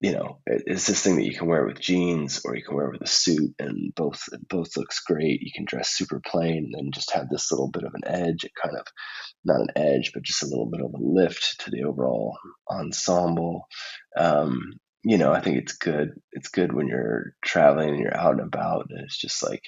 you 0.00 0.12
know, 0.12 0.38
it's 0.46 0.86
this 0.86 1.02
thing 1.02 1.16
that 1.16 1.26
you 1.26 1.36
can 1.36 1.46
wear 1.46 1.66
with 1.66 1.78
jeans 1.80 2.40
or 2.44 2.56
you 2.56 2.64
can 2.64 2.74
wear 2.74 2.90
with 2.90 3.02
a 3.02 3.06
suit, 3.06 3.54
and 3.58 3.94
both 3.94 4.28
both 4.48 4.76
looks 4.76 5.00
great. 5.00 5.42
You 5.42 5.50
can 5.54 5.66
dress 5.66 5.90
super 5.90 6.20
plain 6.24 6.72
and 6.74 6.94
just 6.94 7.12
have 7.12 7.28
this 7.28 7.52
little 7.52 7.70
bit 7.70 7.84
of 7.84 7.92
an 7.94 8.06
edge. 8.06 8.44
It 8.44 8.52
kind 8.60 8.76
of 8.76 8.86
not 9.44 9.60
an 9.60 9.68
edge, 9.76 10.12
but 10.14 10.22
just 10.22 10.42
a 10.42 10.46
little 10.46 10.66
bit 10.66 10.80
of 10.80 10.94
a 10.94 10.98
lift 10.98 11.60
to 11.60 11.70
the 11.70 11.84
overall 11.84 12.36
ensemble. 12.70 13.66
Um, 14.16 14.72
you 15.02 15.18
know, 15.18 15.32
I 15.32 15.40
think 15.40 15.58
it's 15.58 15.74
good. 15.76 16.10
It's 16.32 16.48
good 16.48 16.72
when 16.72 16.86
you're 16.88 17.34
traveling 17.44 17.90
and 17.90 17.98
you're 18.00 18.16
out 18.16 18.32
and 18.32 18.42
about. 18.42 18.86
And 18.90 19.00
it's 19.00 19.18
just 19.18 19.42
like 19.42 19.62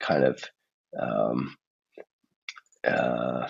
kind 0.00 0.24
of, 0.24 0.42
um, 0.98 1.56
uh, 2.86 3.48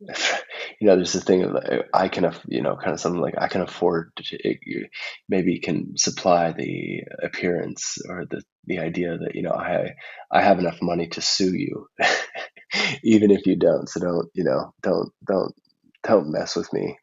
you 0.00 0.86
know, 0.86 0.96
there's 0.96 1.14
a 1.14 1.20
thing 1.20 1.44
of 1.44 1.56
I 1.92 2.08
can, 2.08 2.32
you 2.48 2.62
know, 2.62 2.76
kind 2.76 2.92
of 2.92 3.00
something 3.00 3.20
like 3.20 3.34
I 3.38 3.48
can 3.48 3.62
afford 3.62 4.12
to 4.16 4.88
maybe 5.28 5.60
can 5.60 5.96
supply 5.96 6.52
the 6.52 7.02
appearance 7.22 7.98
or 8.08 8.26
the 8.28 8.42
the 8.66 8.78
idea 8.78 9.18
that 9.18 9.34
you 9.34 9.42
know 9.42 9.52
I 9.52 9.94
I 10.30 10.42
have 10.42 10.58
enough 10.58 10.80
money 10.82 11.08
to 11.08 11.20
sue 11.20 11.54
you, 11.54 11.86
even 13.02 13.30
if 13.30 13.46
you 13.46 13.56
don't. 13.56 13.88
So 13.88 14.00
don't 14.00 14.28
you 14.34 14.44
know 14.44 14.74
don't 14.82 15.10
don't 15.26 15.54
don't 16.02 16.32
mess 16.32 16.56
with 16.56 16.72
me 16.72 16.96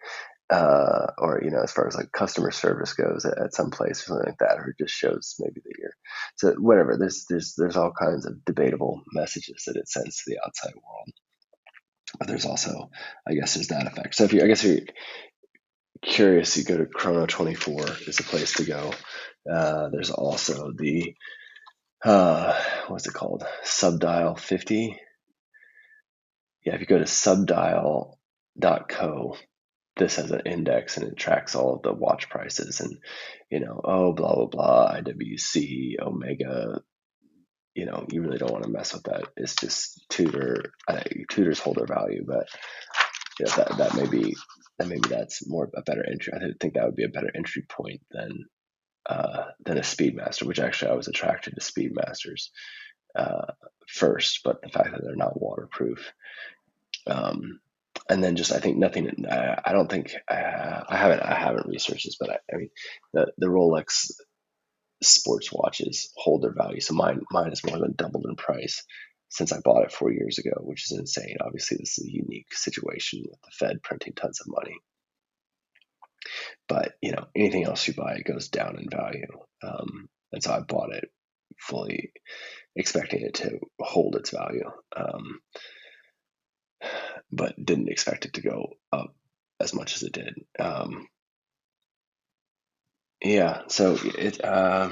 uh, 0.51 1.07
or 1.17 1.41
you 1.43 1.50
know, 1.50 1.62
as 1.62 1.71
far 1.71 1.88
as 1.88 1.95
like 1.95 2.12
customer 2.12 2.51
service 2.51 2.93
goes 2.93 3.24
at, 3.25 3.38
at, 3.38 3.53
some 3.53 3.71
place 3.71 4.01
or 4.01 4.05
something 4.05 4.25
like 4.27 4.38
that, 4.39 4.57
or 4.57 4.75
just 4.77 4.93
shows 4.93 5.36
maybe 5.39 5.62
that 5.63 5.74
you're 5.79 5.95
so 6.36 6.53
whatever. 6.60 6.98
There's 6.98 7.25
there's 7.29 7.53
there's 7.57 7.77
all 7.77 7.93
kinds 7.98 8.25
of 8.25 8.43
debatable 8.43 9.01
messages 9.13 9.63
that 9.65 9.77
it 9.77 9.88
sends 9.88 10.17
to 10.17 10.24
the 10.27 10.39
outside 10.45 10.74
world, 10.75 11.10
but 12.18 12.27
there's 12.27 12.46
also, 12.46 12.89
I 13.27 13.34
guess, 13.34 13.56
there's 13.56 13.70
that 13.70 13.88
effect. 13.88 14.15
So 14.15 14.25
if 14.25 14.34
you, 14.34 14.44
I 14.44 14.48
guess, 14.48 14.63
if 14.63 14.72
you're 14.72 14.86
curious, 16.01 16.58
you 16.58 16.63
go 16.63 16.77
to 16.77 16.86
Chrono 16.86 17.25
24 17.25 17.86
is 18.08 18.20
a 18.20 18.24
place 18.24 18.53
to 18.53 18.65
go. 18.65 18.91
Uh, 19.51 19.89
there's 19.89 20.12
also 20.12 20.72
the 20.77 21.15
uh, 22.03 22.60
what's 22.88 23.08
it 23.08 23.13
called? 23.13 23.44
Subdial 23.63 24.36
50. 24.36 25.00
Yeah, 26.65 26.75
if 26.75 26.82
you 26.82 26.88
go 26.88 27.00
to 27.00 27.06
subdial.co, 27.06 28.18
this 29.98 30.15
has 30.15 30.32
an 30.32 30.41
index 30.46 30.98
and 30.98 31.08
it 31.08 31.18
tracks 31.18 31.56
all 31.56 31.75
of 31.75 31.84
the 31.84 31.94
watch 31.94 32.30
prices 32.30 32.80
and 32.80 32.98
you 33.50 33.60
know 33.60 33.82
oh 33.84 34.13
blah 34.13 34.36
blah 34.36 34.46
blah 34.46 34.94
IWC 34.96 36.00
Omega 36.00 36.82
you 37.75 37.85
know 37.85 38.05
you 38.11 38.21
really 38.21 38.37
don't 38.37 38.51
want 38.51 38.63
to 38.63 38.69
mess 38.69 38.93
with 38.93 39.03
that 39.03 39.23
it's 39.37 39.55
just 39.55 40.05
Tudor 40.09 40.73
uh, 40.87 41.01
Tudors 41.29 41.59
hold 41.59 41.77
their 41.77 41.85
value 41.85 42.23
but 42.25 42.47
you 43.39 43.45
know, 43.45 43.51
that 43.55 43.77
that 43.77 43.95
may 43.95 44.07
be 44.07 44.35
that 44.77 44.87
maybe 44.87 45.07
that's 45.07 45.47
more 45.47 45.69
a 45.75 45.81
better 45.81 46.05
entry 46.09 46.33
I 46.33 46.39
think 46.59 46.73
that 46.73 46.85
would 46.85 46.95
be 46.95 47.05
a 47.05 47.09
better 47.09 47.31
entry 47.33 47.63
point 47.67 48.01
than 48.11 48.45
uh, 49.05 49.45
than 49.65 49.77
a 49.77 49.81
Speedmaster 49.81 50.43
which 50.43 50.59
actually 50.59 50.91
I 50.91 50.95
was 50.95 51.07
attracted 51.07 51.55
to 51.55 51.61
Speedmasters 51.61 52.49
uh, 53.15 53.53
first 53.87 54.41
but 54.43 54.61
the 54.61 54.69
fact 54.69 54.91
that 54.91 55.01
they're 55.03 55.15
not 55.15 55.41
waterproof 55.41 56.13
um, 57.07 57.59
and 58.09 58.23
then 58.23 58.35
just 58.35 58.51
I 58.51 58.59
think 58.59 58.77
nothing. 58.77 59.25
I, 59.29 59.61
I 59.65 59.73
don't 59.73 59.89
think 59.89 60.13
uh, 60.29 60.83
I 60.89 60.97
haven't 60.97 61.21
I 61.21 61.35
haven't 61.35 61.67
researched 61.67 62.05
this, 62.05 62.17
but 62.19 62.29
I, 62.29 62.37
I 62.53 62.57
mean 62.57 62.69
the 63.13 63.31
the 63.37 63.47
Rolex 63.47 64.11
sports 65.01 65.51
watches 65.51 66.12
hold 66.15 66.43
their 66.43 66.53
value. 66.53 66.79
So 66.79 66.93
mine 66.93 67.22
mine 67.31 67.50
has 67.50 67.63
more 67.65 67.79
than 67.79 67.96
doubled 67.96 68.25
in 68.27 68.36
price 68.36 68.84
since 69.29 69.51
I 69.51 69.60
bought 69.62 69.84
it 69.86 69.91
four 69.91 70.12
years 70.12 70.38
ago, 70.38 70.51
which 70.60 70.91
is 70.91 70.98
insane. 70.98 71.38
Obviously, 71.39 71.77
this 71.77 71.98
is 71.98 72.05
a 72.05 72.12
unique 72.12 72.53
situation 72.53 73.24
with 73.29 73.41
the 73.41 73.51
Fed 73.51 73.81
printing 73.81 74.13
tons 74.13 74.41
of 74.41 74.48
money. 74.48 74.77
But 76.67 76.93
you 77.01 77.12
know, 77.12 77.25
anything 77.36 77.63
else 77.63 77.88
you 77.88 77.93
buy, 77.93 78.15
it 78.15 78.25
goes 78.25 78.50
down 78.50 78.77
in 78.77 78.89
value. 78.89 79.27
Um, 79.63 80.10
and 80.31 80.43
so 80.43 80.53
I 80.53 80.60
bought 80.60 80.93
it 80.93 81.10
fully 81.60 82.12
expecting 82.75 83.22
it 83.22 83.36
to 83.36 83.60
hold 83.79 84.15
its 84.15 84.29
value. 84.29 84.70
Um, 84.96 85.39
but 87.31 87.55
didn't 87.63 87.89
expect 87.89 88.25
it 88.25 88.34
to 88.34 88.41
go 88.41 88.74
up 88.91 89.15
as 89.60 89.74
much 89.74 89.96
as 89.96 90.03
it 90.03 90.13
did. 90.13 90.36
Um, 90.60 91.08
yeah, 93.21 93.63
so 93.67 93.97
it. 94.03 94.43
Uh, 94.43 94.89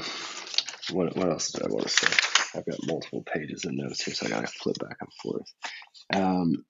what 0.92 1.16
what 1.16 1.30
else 1.30 1.52
did 1.52 1.64
I 1.64 1.70
want 1.70 1.88
to 1.88 1.90
say? 1.90 2.08
I've 2.56 2.66
got 2.66 2.88
multiple 2.88 3.24
pages 3.24 3.66
of 3.66 3.74
notes 3.74 4.04
here, 4.04 4.14
so 4.14 4.26
I 4.26 4.30
gotta 4.30 4.48
flip 4.48 4.78
back 4.80 4.98
and 5.02 5.14
forth. 5.22 5.54
Um, 6.14 6.66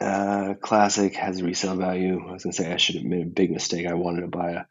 uh, 0.00 0.54
classic 0.60 1.14
has 1.16 1.42
resale 1.42 1.76
value. 1.76 2.20
I 2.28 2.32
was 2.32 2.44
gonna 2.44 2.52
say 2.52 2.72
I 2.72 2.76
should 2.76 2.96
have 2.96 3.04
made 3.04 3.26
a 3.26 3.30
big 3.30 3.50
mistake. 3.50 3.86
I 3.86 3.94
wanted 3.94 4.22
to 4.22 4.28
buy 4.28 4.52
a, 4.52 4.64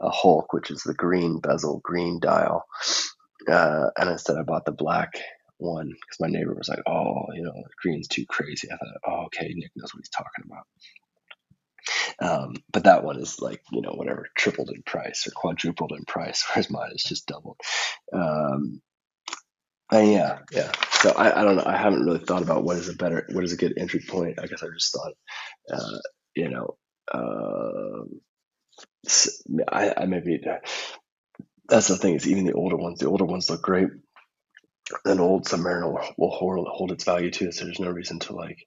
a 0.00 0.10
Hulk, 0.10 0.52
which 0.52 0.70
is 0.70 0.82
the 0.82 0.94
green 0.94 1.40
bezel, 1.40 1.80
green 1.84 2.20
dial, 2.20 2.64
uh, 3.48 3.88
and 3.96 4.10
instead 4.10 4.36
I 4.36 4.42
bought 4.42 4.64
the 4.64 4.72
black 4.72 5.12
one 5.58 5.88
because 5.88 6.20
my 6.20 6.28
neighbor 6.28 6.54
was 6.54 6.68
like, 6.68 6.82
"Oh, 6.86 7.26
you 7.34 7.42
know, 7.44 7.54
green's 7.80 8.08
too 8.08 8.26
crazy." 8.26 8.68
I 8.70 8.76
thought, 8.76 9.00
"Oh, 9.06 9.24
okay, 9.26 9.52
Nick 9.54 9.70
knows 9.76 9.94
what 9.94 10.00
he's 10.00 10.08
talking 10.10 10.44
about." 10.44 10.64
Um, 12.20 12.56
but 12.72 12.84
that 12.84 13.04
one 13.04 13.20
is 13.20 13.40
like 13.40 13.62
you 13.72 13.82
know 13.82 13.92
whatever 13.92 14.28
tripled 14.36 14.70
in 14.70 14.82
price 14.82 15.26
or 15.26 15.32
quadrupled 15.32 15.92
in 15.92 16.04
price, 16.04 16.44
whereas 16.54 16.70
mine 16.70 16.92
is 16.94 17.04
just 17.04 17.26
doubled. 17.26 17.58
Um, 18.12 18.80
and 19.92 20.12
yeah, 20.12 20.38
yeah. 20.52 20.72
So 20.92 21.10
I, 21.12 21.40
I 21.40 21.44
don't 21.44 21.56
know. 21.56 21.64
I 21.66 21.76
haven't 21.76 22.04
really 22.04 22.20
thought 22.20 22.42
about 22.42 22.64
what 22.64 22.76
is 22.78 22.88
a 22.88 22.94
better, 22.94 23.26
what 23.32 23.44
is 23.44 23.52
a 23.52 23.58
good 23.58 23.74
entry 23.78 24.02
point. 24.08 24.38
I 24.40 24.46
guess 24.46 24.62
I 24.62 24.68
just 24.68 24.92
thought, 24.94 25.12
uh, 25.72 25.98
you 26.36 26.48
know, 26.48 26.76
uh, 27.12 28.04
I, 29.68 29.94
I 29.98 30.06
maybe 30.06 30.40
that's 31.68 31.88
the 31.88 31.96
thing 31.98 32.14
is 32.14 32.28
even 32.28 32.44
the 32.46 32.54
older 32.54 32.76
ones, 32.76 33.00
the 33.00 33.08
older 33.08 33.24
ones 33.24 33.50
look 33.50 33.62
great 33.62 33.88
an 35.04 35.20
old 35.20 35.46
Submariner 35.46 35.92
will, 35.92 36.14
will 36.18 36.30
hold, 36.30 36.66
hold 36.70 36.92
its 36.92 37.04
value 37.04 37.30
too. 37.30 37.52
So 37.52 37.64
there's 37.64 37.80
no 37.80 37.90
reason 37.90 38.18
to 38.20 38.34
like, 38.34 38.58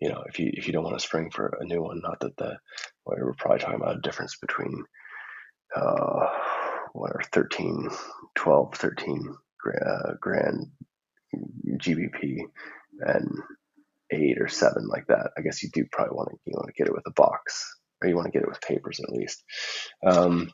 you 0.00 0.08
know, 0.08 0.22
if 0.28 0.38
you 0.38 0.50
if 0.52 0.66
you 0.66 0.72
don't 0.72 0.84
want 0.84 0.98
to 0.98 1.04
spring 1.04 1.30
for 1.30 1.58
a 1.60 1.64
new 1.64 1.82
one, 1.82 2.00
not 2.02 2.20
that 2.20 2.36
the 2.36 2.58
we're 3.04 3.34
probably 3.34 3.58
talking 3.58 3.80
about 3.80 3.96
a 3.96 4.00
difference 4.00 4.36
between 4.36 4.84
uh, 5.74 6.26
what 6.92 7.12
are 7.12 7.22
13, 7.32 7.90
12, 8.34 8.74
13 8.74 9.36
uh, 9.66 10.12
grand 10.20 10.66
GBP 11.76 12.38
and 13.00 13.30
eight 14.10 14.40
or 14.40 14.48
seven 14.48 14.88
like 14.88 15.06
that. 15.08 15.30
I 15.36 15.42
guess 15.42 15.62
you 15.62 15.70
do 15.72 15.84
probably 15.90 16.16
want 16.16 16.30
to 16.30 16.36
you 16.46 16.52
want 16.56 16.68
to 16.68 16.72
get 16.72 16.86
it 16.86 16.94
with 16.94 17.06
a 17.06 17.12
box 17.12 17.76
or 18.02 18.08
you 18.08 18.16
want 18.16 18.26
to 18.26 18.32
get 18.32 18.42
it 18.42 18.48
with 18.48 18.60
papers 18.60 19.00
at 19.00 19.12
least. 19.12 19.42
Um, 20.04 20.52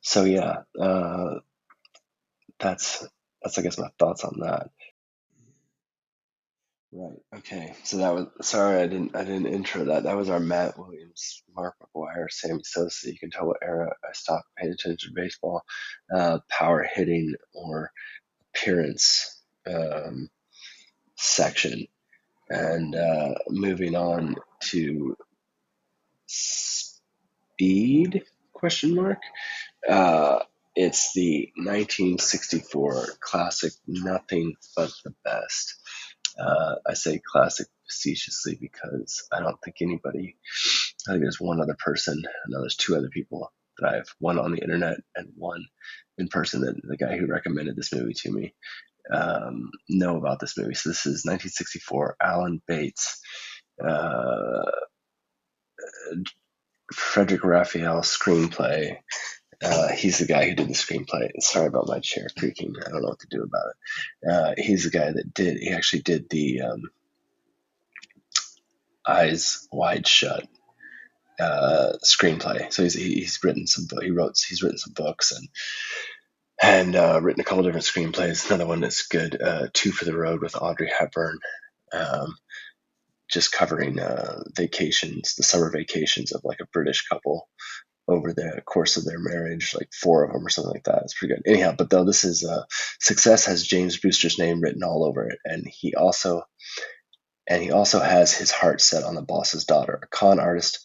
so 0.00 0.24
yeah, 0.24 0.58
uh, 0.80 1.34
that's 2.58 3.06
that's 3.42 3.58
I 3.58 3.62
guess 3.62 3.78
my 3.78 3.88
thoughts 3.98 4.24
on 4.24 4.40
that. 4.40 4.70
Right. 6.96 7.18
Okay. 7.38 7.74
So 7.82 7.96
that 7.96 8.14
was 8.14 8.26
sorry 8.42 8.80
I 8.80 8.86
didn't 8.86 9.16
I 9.16 9.24
didn't 9.24 9.46
intro 9.46 9.86
that. 9.86 10.04
That 10.04 10.16
was 10.16 10.30
our 10.30 10.38
Matt 10.38 10.78
Williams, 10.78 11.42
Mark 11.56 11.74
McGwire, 11.82 12.30
Sammy 12.30 12.62
Sosa. 12.62 13.10
You 13.10 13.18
can 13.18 13.30
tell 13.30 13.48
what 13.48 13.56
era 13.62 13.92
I 14.04 14.12
stopped 14.12 14.46
paying 14.56 14.72
attention 14.72 15.12
to 15.12 15.20
baseball. 15.20 15.62
Uh, 16.14 16.38
power 16.48 16.84
hitting 16.84 17.34
or 17.52 17.90
appearance 18.54 19.42
um, 19.66 20.28
section, 21.16 21.88
and 22.48 22.94
uh, 22.94 23.34
moving 23.48 23.96
on 23.96 24.36
to 24.66 25.16
speed 26.26 28.22
question 28.52 28.94
mark. 28.94 29.18
Uh, 29.88 30.38
it's 30.76 31.12
the 31.12 31.50
1964 31.56 33.06
classic 33.20 33.72
Nothing 33.86 34.54
But 34.76 34.90
the 35.04 35.14
Best. 35.24 35.74
Uh, 36.38 36.76
I 36.86 36.94
say 36.94 37.20
classic 37.24 37.66
facetiously 37.88 38.58
because 38.60 39.26
I 39.32 39.40
don't 39.40 39.60
think 39.62 39.76
anybody, 39.80 40.36
I 41.08 41.12
think 41.12 41.22
there's 41.22 41.40
one 41.40 41.60
other 41.60 41.76
person, 41.78 42.22
no, 42.48 42.60
there's 42.60 42.76
two 42.76 42.96
other 42.96 43.08
people 43.08 43.52
that 43.78 43.94
I've, 43.94 44.14
one 44.18 44.38
on 44.38 44.52
the 44.52 44.62
internet 44.62 44.98
and 45.16 45.28
one 45.36 45.64
in 46.18 46.28
person, 46.28 46.62
that 46.62 46.80
the 46.82 46.96
guy 46.96 47.16
who 47.16 47.26
recommended 47.26 47.76
this 47.76 47.92
movie 47.92 48.14
to 48.14 48.32
me, 48.32 48.54
um, 49.12 49.70
know 49.88 50.16
about 50.16 50.40
this 50.40 50.56
movie. 50.56 50.74
So 50.74 50.90
this 50.90 51.06
is 51.06 51.24
1964, 51.24 52.16
Alan 52.22 52.62
Bates, 52.66 53.20
uh, 53.84 54.70
Frederic 56.92 57.44
Raphael 57.44 58.00
screenplay. 58.00 58.98
Uh, 59.64 59.88
he's 59.88 60.18
the 60.18 60.26
guy 60.26 60.48
who 60.48 60.54
did 60.54 60.68
the 60.68 60.74
screenplay. 60.74 61.30
Sorry 61.40 61.66
about 61.66 61.88
my 61.88 62.00
chair 62.00 62.28
creaking. 62.38 62.74
I 62.84 62.90
don't 62.90 63.02
know 63.02 63.08
what 63.08 63.20
to 63.20 63.28
do 63.30 63.42
about 63.42 63.66
it. 63.70 64.30
Uh, 64.30 64.54
he's 64.58 64.84
the 64.84 64.90
guy 64.90 65.10
that 65.10 65.34
did. 65.34 65.58
He 65.58 65.70
actually 65.70 66.02
did 66.02 66.28
the 66.28 66.62
um, 66.62 66.82
Eyes 69.06 69.68
Wide 69.72 70.06
Shut 70.06 70.46
uh, 71.40 71.94
screenplay. 72.04 72.72
So 72.72 72.82
he's 72.82 72.94
he's 72.94 73.38
written 73.42 73.66
some 73.66 73.86
he 74.02 74.10
wrote 74.10 74.36
he's 74.46 74.62
written 74.62 74.78
some 74.78 74.92
books 74.92 75.32
and 75.32 75.48
and 76.62 76.96
uh, 76.96 77.20
written 77.22 77.40
a 77.40 77.44
couple 77.44 77.64
different 77.64 77.86
screenplays. 77.86 78.46
Another 78.46 78.66
one 78.66 78.80
that's 78.80 79.06
good, 79.06 79.40
uh, 79.42 79.68
Two 79.72 79.92
for 79.92 80.04
the 80.04 80.16
Road 80.16 80.40
with 80.40 80.56
Audrey 80.56 80.90
Hepburn. 80.96 81.38
Um, 81.92 82.36
just 83.30 83.52
covering 83.52 83.98
uh, 83.98 84.42
vacations, 84.54 85.34
the 85.34 85.42
summer 85.42 85.70
vacations 85.70 86.32
of 86.32 86.42
like 86.44 86.60
a 86.60 86.66
British 86.72 87.06
couple 87.08 87.48
over 88.06 88.32
the 88.32 88.62
course 88.64 88.96
of 88.96 89.04
their 89.04 89.18
marriage, 89.18 89.74
like 89.74 89.90
four 89.92 90.24
of 90.24 90.32
them 90.32 90.46
or 90.46 90.50
something 90.50 90.72
like 90.72 90.84
that. 90.84 91.02
It's 91.02 91.14
pretty 91.14 91.34
good. 91.34 91.42
Anyhow, 91.46 91.74
but 91.76 91.90
though 91.90 92.04
this 92.04 92.24
is 92.24 92.44
uh, 92.44 92.64
success 93.00 93.46
has 93.46 93.66
James 93.66 93.96
Brewster's 93.96 94.38
name 94.38 94.60
written 94.60 94.82
all 94.82 95.04
over 95.04 95.28
it, 95.28 95.38
and 95.44 95.66
he 95.66 95.94
also 95.94 96.42
and 97.48 97.62
he 97.62 97.70
also 97.70 98.00
has 98.00 98.32
his 98.34 98.50
heart 98.50 98.80
set 98.80 99.04
on 99.04 99.14
the 99.14 99.22
boss's 99.22 99.64
daughter. 99.64 100.00
A 100.02 100.06
con 100.06 100.40
artist 100.40 100.80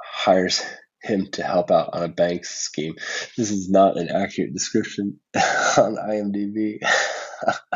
hires 0.00 0.62
him 1.02 1.28
to 1.32 1.42
help 1.42 1.70
out 1.70 1.90
on 1.92 2.02
a 2.02 2.08
bank 2.08 2.44
scheme. 2.44 2.94
This 3.36 3.50
is 3.50 3.70
not 3.70 3.98
an 3.98 4.08
accurate 4.08 4.52
description 4.52 5.20
on 5.36 5.96
IMDb 5.96 6.78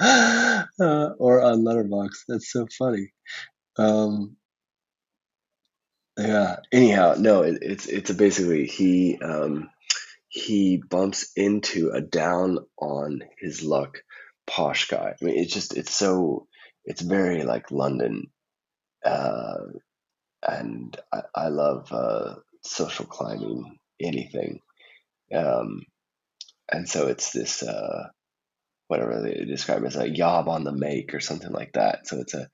uh, 0.00 1.10
or 1.18 1.42
on 1.42 1.64
Letterboxd. 1.64 2.24
That's 2.28 2.52
so 2.52 2.66
funny. 2.78 3.12
Um, 3.76 4.36
yeah. 6.20 6.56
Anyhow, 6.72 7.14
no, 7.18 7.42
it, 7.42 7.58
it's 7.62 7.86
it's 7.86 8.10
basically 8.12 8.66
he 8.66 9.18
um, 9.22 9.70
he 10.28 10.76
bumps 10.76 11.32
into 11.36 11.90
a 11.90 12.00
down 12.00 12.58
on 12.78 13.22
his 13.38 13.62
luck 13.62 14.02
posh 14.46 14.88
guy. 14.88 15.14
I 15.20 15.24
mean, 15.24 15.38
it's 15.38 15.52
just 15.52 15.76
it's 15.76 15.94
so 15.94 16.46
it's 16.84 17.00
very 17.00 17.44
like 17.44 17.70
London, 17.70 18.30
uh, 19.04 19.58
and 20.46 20.96
I, 21.12 21.22
I 21.34 21.48
love 21.48 21.92
uh, 21.92 22.36
social 22.62 23.06
climbing 23.06 23.78
anything, 24.00 24.60
um, 25.34 25.82
and 26.70 26.88
so 26.88 27.08
it's 27.08 27.32
this 27.32 27.62
uh, 27.62 28.08
whatever 28.88 29.22
they 29.22 29.44
describe 29.44 29.84
as 29.84 29.96
a 29.96 30.08
yob 30.08 30.48
on 30.48 30.64
the 30.64 30.72
make 30.72 31.14
or 31.14 31.20
something 31.20 31.52
like 31.52 31.72
that. 31.74 32.06
So 32.06 32.18
it's 32.20 32.34
a 32.34 32.48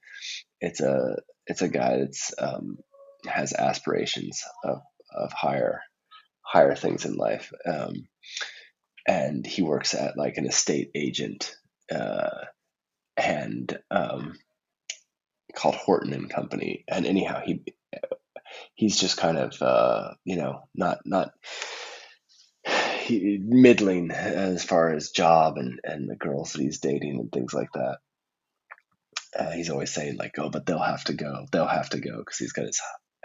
it's 0.61 0.81
a 0.81 1.17
it's 1.47 1.63
a 1.63 1.69
guy 1.69 1.99
that's 1.99 2.35
um, 2.39 2.79
has 3.27 3.53
aspirations 3.53 4.43
of, 4.65 4.81
of 5.15 5.33
higher 5.33 5.83
higher 6.43 6.77
things 6.77 7.05
in 7.05 7.17
life. 7.17 7.53
Um, 7.65 8.07
and 9.07 9.47
he 9.47 9.63
works 9.63 9.95
at 9.95 10.17
like 10.17 10.37
an 10.37 10.47
estate 10.47 10.91
agent 10.95 11.55
uh, 11.91 12.45
and 13.17 13.79
um, 13.91 14.35
called 15.55 15.75
Horton 15.75 16.13
and 16.13 16.31
Company. 16.31 16.85
And 16.89 17.07
anyhow, 17.07 17.41
he 17.45 17.63
he's 18.75 18.99
just 18.99 19.17
kind 19.17 19.39
of 19.39 19.61
uh, 19.61 20.15
you 20.25 20.37
know 20.37 20.69
not 20.75 20.99
not 21.05 21.33
he, 23.03 23.39
middling 23.43 24.11
as 24.11 24.65
far 24.65 24.93
as 24.93 25.11
job 25.11 25.59
and 25.59 25.81
and 25.85 26.09
the 26.09 26.17
girls 26.17 26.53
that 26.53 26.63
he's 26.63 26.81
dating 26.81 27.19
and 27.19 27.33
things 27.33 27.55
like 27.55 27.73
that. 27.73 27.99
Uh, 29.39 29.51
he's 29.51 29.71
always 29.71 29.93
saying 29.93 30.17
like, 30.17 30.39
"Oh, 30.39 30.51
but 30.51 30.67
they'll 30.67 30.79
have 30.79 31.05
to 31.05 31.13
go. 31.13 31.47
They'll 31.53 31.67
have 31.67 31.91
to 31.91 32.01
go," 32.01 32.19
because 32.19 32.39
he's 32.39 32.53
got 32.53 32.67
his 32.67 32.81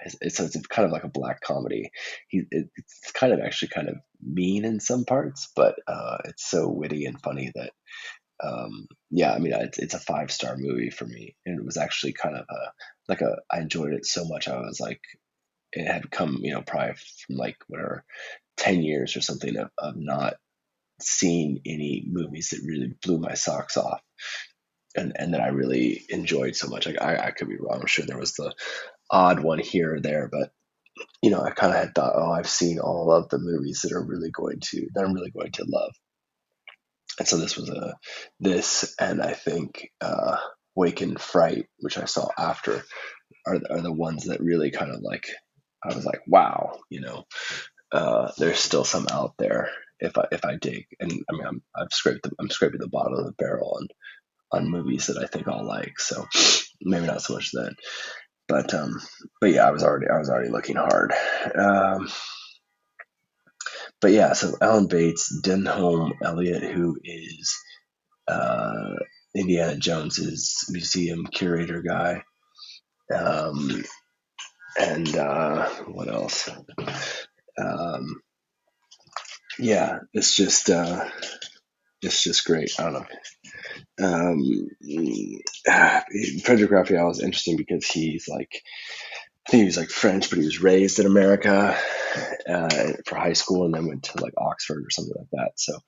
it's, 0.06 0.40
it's 0.40 0.68
kind 0.68 0.86
of 0.86 0.92
like 0.92 1.04
a 1.04 1.10
black 1.10 1.42
comedy. 1.42 1.92
He 2.28 2.44
it's 2.52 3.12
kind 3.14 3.34
of 3.34 3.40
actually 3.40 3.70
kind 3.70 3.90
of 3.90 3.98
mean 4.22 4.66
in 4.66 4.80
some 4.80 5.06
parts, 5.06 5.50
but 5.56 5.76
uh, 5.88 6.18
it's 6.26 6.50
so 6.50 6.68
witty 6.70 7.06
and 7.06 7.22
funny 7.22 7.52
that 7.56 7.72
um, 8.44 8.88
yeah, 9.10 9.34
I 9.34 9.40
mean 9.40 9.54
it's, 9.54 9.78
it's 9.78 9.94
a 9.94 10.00
five 10.00 10.32
star 10.32 10.56
movie 10.58 10.90
for 10.90 11.06
me, 11.06 11.36
and 11.46 11.60
it 11.60 11.66
was 11.66 11.78
actually 11.78 12.14
kind 12.14 12.36
of 12.36 12.46
a 12.50 12.72
like 13.08 13.22
a 13.22 13.38
I 13.52 13.60
enjoyed 13.60 13.94
it 13.94 14.06
so 14.06 14.26
much. 14.26 14.48
I 14.48 14.60
was 14.60 14.80
like, 14.80 15.02
it 15.74 15.86
had 15.86 16.12
come 16.12 16.40
you 16.42 16.54
know 16.54 16.62
probably 16.62 16.96
from 17.28 17.36
like 17.36 17.58
whatever 17.68 18.04
ten 18.58 18.82
years 18.82 19.16
or 19.16 19.22
something 19.22 19.58
of, 19.58 19.70
of 19.78 19.96
not 19.98 20.36
seeing 21.02 21.60
any 21.66 22.06
movies 22.08 22.50
that 22.50 22.62
really 22.66 22.94
blew 23.02 23.18
my 23.18 23.34
socks 23.34 23.76
off 23.78 24.02
and 24.96 25.14
and 25.16 25.34
that 25.34 25.42
I 25.42 25.48
really 25.50 26.04
enjoyed 26.10 26.56
so 26.56 26.68
much. 26.68 26.86
Like 26.86 27.02
I, 27.02 27.18
I 27.28 27.32
could 27.32 27.48
be 27.48 27.58
wrong. 27.58 27.80
I'm 27.82 27.88
sure 27.88 28.06
there 28.06 28.18
was 28.18 28.34
the 28.34 28.54
odd 29.12 29.42
one 29.42 29.60
here 29.60 29.96
or 29.96 30.00
there, 30.02 30.30
but 30.32 30.52
you 31.22 31.32
know, 31.32 31.42
I 31.42 31.52
kind 31.52 31.74
of 31.74 31.80
had 31.80 31.96
thought, 31.96 32.14
oh, 32.16 32.32
I've 32.32 32.50
seen 32.50 32.80
all 32.80 33.12
of 33.12 33.30
the 33.30 33.40
movies 33.40 33.82
that 33.84 33.94
are 33.94 34.06
really 34.06 34.32
going 34.32 34.60
to 34.62 34.88
that 34.94 35.06
I'm 35.06 35.14
really 35.14 35.32
going 35.32 35.52
to 35.54 35.66
love, 35.68 35.94
and 37.20 37.28
so 37.28 37.38
this 37.38 37.58
was 37.58 37.70
a 37.70 37.96
this, 38.40 38.96
and 39.00 39.22
I 39.22 39.34
think 39.34 39.90
uh, 40.02 40.38
Wake 40.76 41.02
in 41.02 41.18
Fright, 41.18 41.68
which 41.80 41.98
I 41.98 42.06
saw 42.06 42.30
after, 42.38 42.84
are 43.48 43.60
are 43.70 43.82
the 43.82 43.94
ones 43.94 44.26
that 44.26 44.42
really 44.42 44.72
kind 44.72 44.92
of 44.92 45.02
like 45.02 45.28
I 45.84 45.96
was 45.96 46.06
like, 46.06 46.22
wow, 46.28 46.80
you 46.90 47.02
know, 47.02 47.26
uh, 47.92 48.32
there's 48.38 48.60
still 48.60 48.86
some 48.86 49.08
out 49.12 49.34
there 49.40 49.70
if 50.00 50.18
I 50.18 50.26
if 50.32 50.46
I 50.46 50.58
dig, 50.58 50.86
and 51.00 51.12
I 51.12 51.34
mean, 51.34 51.46
I'm 51.46 51.64
I've 51.76 51.94
scraped 51.94 52.24
the, 52.24 52.32
I'm 52.40 52.50
scraping 52.50 52.82
the 52.82 52.90
bottom 52.90 53.14
of 53.14 53.26
the 53.26 53.34
barrel 53.34 53.78
on 53.80 53.88
on 54.52 54.70
movies 54.70 55.08
that 55.08 55.18
I 55.18 55.28
think 55.28 55.48
I'll 55.48 55.66
like, 55.66 56.00
so 56.00 56.28
maybe 56.82 57.08
not 57.08 57.22
so 57.22 57.36
much 57.36 57.52
then. 57.54 57.76
But 58.52 58.74
um, 58.74 59.00
but 59.40 59.52
yeah, 59.52 59.66
I 59.66 59.72
was 59.72 59.82
already 59.82 60.08
I 60.10 60.18
was 60.18 60.30
already 60.30 60.50
looking 60.50 60.76
hard. 60.76 61.14
Um, 61.58 62.10
but 64.02 64.12
yeah, 64.12 64.34
so 64.34 64.58
Alan 64.60 64.88
Bates, 64.88 65.42
Denholm 65.42 66.12
Elliott, 66.22 66.64
who 66.64 66.98
is 67.02 67.58
uh, 68.28 68.96
Indiana 69.34 69.78
Jones's 69.78 70.66
museum 70.70 71.26
curator 71.28 71.82
guy, 71.82 72.24
um, 73.16 73.86
and 74.78 75.16
uh, 75.16 75.70
what 75.88 76.10
else? 76.10 76.50
Um, 77.58 78.22
yeah, 79.60 80.00
it's 80.14 80.36
just 80.36 80.70
uh, 80.70 81.08
it's 82.02 82.22
just 82.22 82.46
great. 82.46 82.72
I 82.80 82.84
don't 82.84 82.94
know. 82.94 83.06
Um, 84.02 84.70
Frederic 86.44 86.72
Raphael 86.72 87.12
is 87.12 87.22
interesting 87.22 87.58
because 87.58 87.86
he's 87.86 88.28
like, 88.28 88.62
I 89.48 89.52
think 89.52 89.62
he 89.62 89.66
was 89.66 89.78
like 89.78 89.90
French, 89.90 90.30
but 90.30 90.40
he 90.40 90.46
was 90.46 90.62
raised 90.62 91.00
in 91.00 91.06
America 91.08 91.78
uh, 92.48 92.94
for 93.06 93.16
high 93.16 93.34
school 93.34 93.66
and 93.66 93.74
then 93.74 93.88
went 93.88 94.04
to 94.04 94.22
like 94.22 94.34
Oxford 94.38 94.84
or 94.86 94.90
something 94.90 95.16
like 95.18 95.30
that. 95.32 95.52
So 95.56 95.80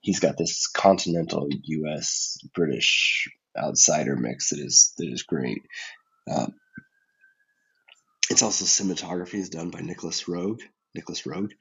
he's 0.00 0.20
got 0.20 0.36
this 0.36 0.66
continental 0.66 1.48
U.S. 1.50 2.38
British 2.54 3.28
outsider 3.56 4.16
mix 4.16 4.50
that 4.50 4.60
is 4.60 4.92
that 4.98 5.08
is 5.08 5.22
great. 5.22 5.62
Um, 6.30 6.54
it's 8.30 8.42
also 8.42 8.64
cinematography 8.66 9.34
is 9.34 9.48
done 9.48 9.70
by 9.70 9.80
Nicolas 9.80 10.24
Roeg, 10.24 10.60
Nicolas 10.94 11.22
Roeg, 11.22 11.52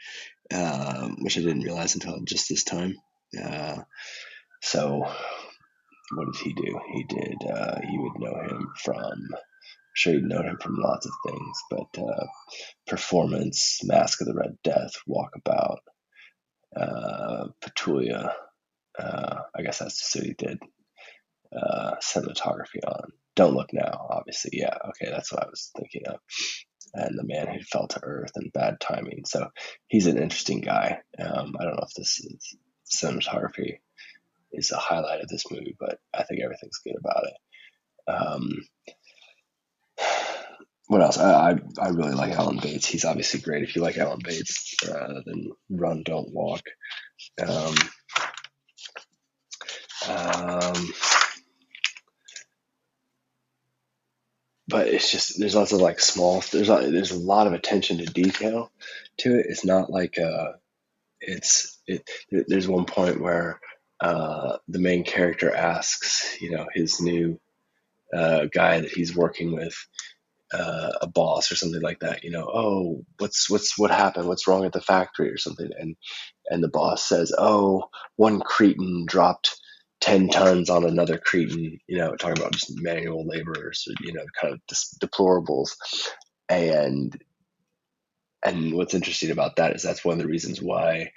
um, 0.53 1.17
which 1.21 1.37
I 1.37 1.41
didn't 1.41 1.63
realize 1.63 1.95
until 1.95 2.19
just 2.23 2.49
this 2.49 2.63
time. 2.63 2.95
Uh, 3.41 3.77
so, 4.61 5.05
what 6.13 6.28
did 6.32 6.41
he 6.41 6.54
do? 6.54 6.80
He 6.93 7.04
did. 7.04 7.38
Uh, 7.43 7.80
you 7.89 8.02
would 8.02 8.20
know 8.20 8.41
him 8.41 8.67
from. 8.84 8.98
I'm 8.98 9.38
sure 9.93 10.13
you'd 10.13 10.24
know 10.24 10.41
him 10.41 10.58
from 10.62 10.76
lots 10.76 11.06
of 11.06 11.12
things, 11.26 11.58
but 11.70 12.02
uh, 12.02 12.26
performance, 12.86 13.80
Masque 13.84 14.22
of 14.22 14.28
the 14.28 14.36
Red 14.36 14.58
Death, 14.63 14.93
Walkabout, 15.08 15.80
uh, 16.76 17.48
Petulia. 17.62 18.34
Uh, 18.98 19.41
I 19.56 19.62
guess 19.63 19.80
that's 19.80 20.00
the 20.00 20.20
city 20.20 20.36
did 20.38 20.60
uh, 21.56 21.96
cinematography 22.02 22.84
on. 22.86 23.12
Don't 23.36 23.54
Look 23.54 23.74
Now, 23.74 24.08
obviously. 24.10 24.52
Yeah, 24.54 24.76
okay, 24.89 25.12
that's 25.12 25.32
what 25.32 25.43
I 25.43 25.48
was 25.48 25.72
thinking 25.78 26.04
of. 26.08 26.20
And 26.93 27.17
The 27.17 27.24
Man 27.24 27.48
Who 27.54 27.60
Fell 27.62 27.88
to 27.88 28.00
Earth 28.02 28.32
and 28.36 28.52
Bad 28.54 28.80
Timing. 28.80 29.24
So 29.26 29.50
he's 29.88 30.08
an 30.08 30.17
interesting 30.17 30.62
guy. 30.62 31.00
Um, 31.20 31.56
I 31.60 31.63
don't 31.63 31.76
know 31.76 31.86
if 31.88 31.93
this 31.93 32.20
is 32.20 32.56
cinematography 32.89 33.80
is 34.51 34.71
a 34.71 34.77
highlight 34.77 35.21
of 35.21 35.27
this 35.27 35.49
movie, 35.51 35.75
but 35.79 35.99
I 36.13 36.23
think 36.23 36.41
everything's 36.41 36.79
good 36.83 36.95
about 36.99 37.23
it. 37.25 38.12
Um, 38.12 38.63
what 40.88 41.01
else? 41.01 41.17
I, 41.17 41.51
I, 41.51 41.57
I 41.79 41.89
really 41.89 42.13
like 42.13 42.33
Alan 42.33 42.60
Bates. 42.62 42.88
He's 42.88 43.05
obviously 43.05 43.41
great. 43.41 43.63
If 43.63 43.75
you 43.75 43.81
like 43.81 43.97
Alan 43.97 44.19
Bates, 44.23 44.75
uh, 44.89 45.21
then 45.25 45.51
Run, 45.69 46.03
Don't 46.03 46.33
Walk. 46.33 46.62
Um, 47.41 47.75
um, 50.10 50.93
but 54.67 54.88
it's 54.88 55.12
just 55.12 55.39
there's 55.39 55.55
lots 55.55 55.71
of 55.71 55.81
like 55.81 55.99
small 55.99 56.41
there's 56.51 56.69
a, 56.69 56.91
there's 56.91 57.12
a 57.12 57.17
lot 57.17 57.47
of 57.47 57.53
attention 57.53 57.97
to 57.99 58.05
detail 58.05 58.71
to 59.19 59.39
it. 59.39 59.47
It's 59.49 59.65
not 59.65 59.89
like 59.89 60.17
uh, 60.19 60.53
it's 61.21 61.79
it. 61.88 62.10
There's 62.29 62.67
one 62.67 62.86
point 62.86 63.21
where 63.21 63.60
uh, 63.99 64.57
the 64.67 64.79
main 64.79 65.03
character 65.03 65.53
asks, 65.53 66.38
you 66.41 66.51
know, 66.51 66.67
his 66.73 67.01
new 67.01 67.39
uh, 68.13 68.45
guy 68.53 68.81
that 68.81 68.91
he's 68.91 69.15
working 69.15 69.53
with, 69.53 69.75
uh, 70.53 70.91
a 71.01 71.07
boss 71.07 71.51
or 71.51 71.55
something 71.55 71.81
like 71.81 71.99
that, 71.99 72.23
you 72.23 72.31
know, 72.31 72.49
oh, 72.51 73.03
what's 73.17 73.49
what's 73.49 73.77
what 73.77 73.91
happened? 73.91 74.27
What's 74.27 74.47
wrong 74.47 74.65
at 74.65 74.71
the 74.71 74.81
factory 74.81 75.29
or 75.29 75.38
something? 75.38 75.69
And 75.77 75.95
and 76.49 76.63
the 76.63 76.69
boss 76.69 77.07
says, 77.07 77.33
oh, 77.38 77.89
one 78.15 78.39
cretin 78.39 79.05
dropped 79.07 79.60
10 80.01 80.29
tons 80.29 80.69
on 80.69 80.86
another 80.86 81.17
cretin, 81.17 81.79
you 81.88 81.97
know, 81.97 82.15
talking 82.15 82.38
about 82.41 82.53
just 82.53 82.79
manual 82.81 83.27
laborers, 83.27 83.88
you 84.01 84.13
know, 84.13 84.23
kind 84.39 84.53
of 84.53 84.62
deplorables. 85.01 85.71
And 86.49 87.19
and 88.45 88.73
what's 88.73 88.93
interesting 88.93 89.31
about 89.31 89.57
that 89.57 89.75
is 89.75 89.83
that's 89.83 90.05
one 90.05 90.13
of 90.13 90.19
the 90.19 90.29
reasons 90.29 90.62
why 90.62 91.12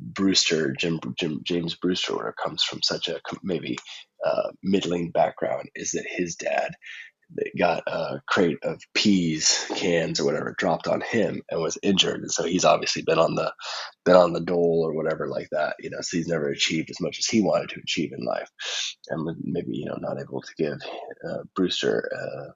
Brewster, 0.00 0.72
Jim, 0.72 1.00
Jim 1.18 1.40
James 1.44 1.74
Brewster, 1.76 2.34
comes 2.42 2.62
from 2.62 2.82
such 2.82 3.08
a 3.08 3.20
maybe 3.42 3.78
uh, 4.24 4.50
middling 4.62 5.10
background, 5.10 5.68
is 5.74 5.92
that 5.92 6.06
his 6.06 6.36
dad 6.36 6.72
got 7.58 7.82
a 7.86 8.20
crate 8.28 8.58
of 8.62 8.80
peas 8.94 9.66
cans 9.76 10.20
or 10.20 10.24
whatever 10.24 10.54
dropped 10.58 10.88
on 10.88 11.00
him 11.00 11.42
and 11.50 11.60
was 11.60 11.78
injured. 11.82 12.20
And 12.20 12.30
so 12.30 12.44
he's 12.44 12.64
obviously 12.64 13.02
been 13.02 13.18
on 13.18 13.34
the 13.34 13.52
been 14.04 14.16
on 14.16 14.32
the 14.32 14.40
dole 14.40 14.82
or 14.84 14.94
whatever 14.94 15.28
like 15.28 15.48
that 15.52 15.76
you 15.78 15.90
know 15.90 15.98
so 16.00 16.16
he's 16.16 16.26
never 16.26 16.48
achieved 16.48 16.90
as 16.90 17.00
much 17.00 17.18
as 17.18 17.26
he 17.26 17.42
wanted 17.42 17.68
to 17.70 17.80
achieve 17.80 18.12
in 18.16 18.24
life. 18.24 18.50
And 19.08 19.36
maybe 19.42 19.68
you 19.72 19.86
know 19.86 19.96
not 20.00 20.20
able 20.20 20.42
to 20.42 20.54
give 20.56 20.78
uh, 21.28 21.42
brewster 21.54 22.10
uh, 22.14 22.52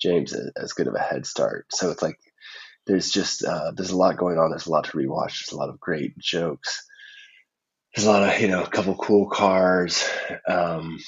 james 0.00 0.34
as 0.56 0.72
good 0.72 0.88
of 0.88 0.94
a 0.94 1.00
head 1.00 1.26
start. 1.26 1.66
So 1.70 1.90
it's 1.90 2.02
like 2.02 2.18
there's 2.86 3.10
just 3.10 3.44
uh, 3.44 3.72
there's 3.74 3.90
a 3.90 3.96
lot 3.96 4.16
going 4.16 4.38
on. 4.38 4.50
There's 4.50 4.66
a 4.66 4.70
lot 4.70 4.84
to 4.84 4.96
rewatch. 4.96 5.40
There's 5.40 5.52
a 5.52 5.56
lot 5.56 5.68
of 5.68 5.80
great 5.80 6.16
jokes. 6.18 6.86
There's 7.94 8.06
a 8.06 8.10
lot 8.10 8.22
of 8.22 8.40
you 8.40 8.48
know 8.48 8.62
a 8.62 8.68
couple 8.68 8.94
cool 8.96 9.28
cars. 9.28 10.08
Um, 10.48 10.98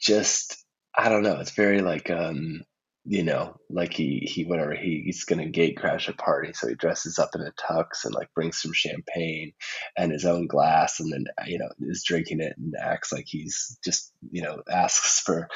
just 0.00 0.64
I 0.96 1.08
don't 1.08 1.22
know. 1.22 1.40
It's 1.40 1.52
very 1.52 1.80
like 1.80 2.10
um, 2.10 2.62
you 3.04 3.22
know, 3.22 3.56
like 3.70 3.94
he 3.94 4.28
he 4.30 4.44
whatever 4.44 4.74
he, 4.74 5.02
he's 5.04 5.24
gonna 5.24 5.48
gate 5.48 5.76
crash 5.76 6.08
a 6.08 6.12
party, 6.12 6.52
so 6.52 6.68
he 6.68 6.74
dresses 6.74 7.18
up 7.18 7.30
in 7.34 7.40
a 7.40 7.52
tux 7.52 8.04
and 8.04 8.14
like 8.14 8.32
brings 8.34 8.60
some 8.60 8.72
champagne 8.72 9.52
and 9.96 10.12
his 10.12 10.24
own 10.26 10.46
glass, 10.46 11.00
and 11.00 11.12
then 11.12 11.24
you 11.46 11.58
know 11.58 11.68
is 11.80 12.04
drinking 12.04 12.40
it 12.40 12.54
and 12.58 12.74
acts 12.78 13.12
like 13.12 13.24
he's 13.26 13.78
just 13.82 14.12
you 14.30 14.42
know 14.42 14.62
asks 14.70 15.20
for 15.20 15.48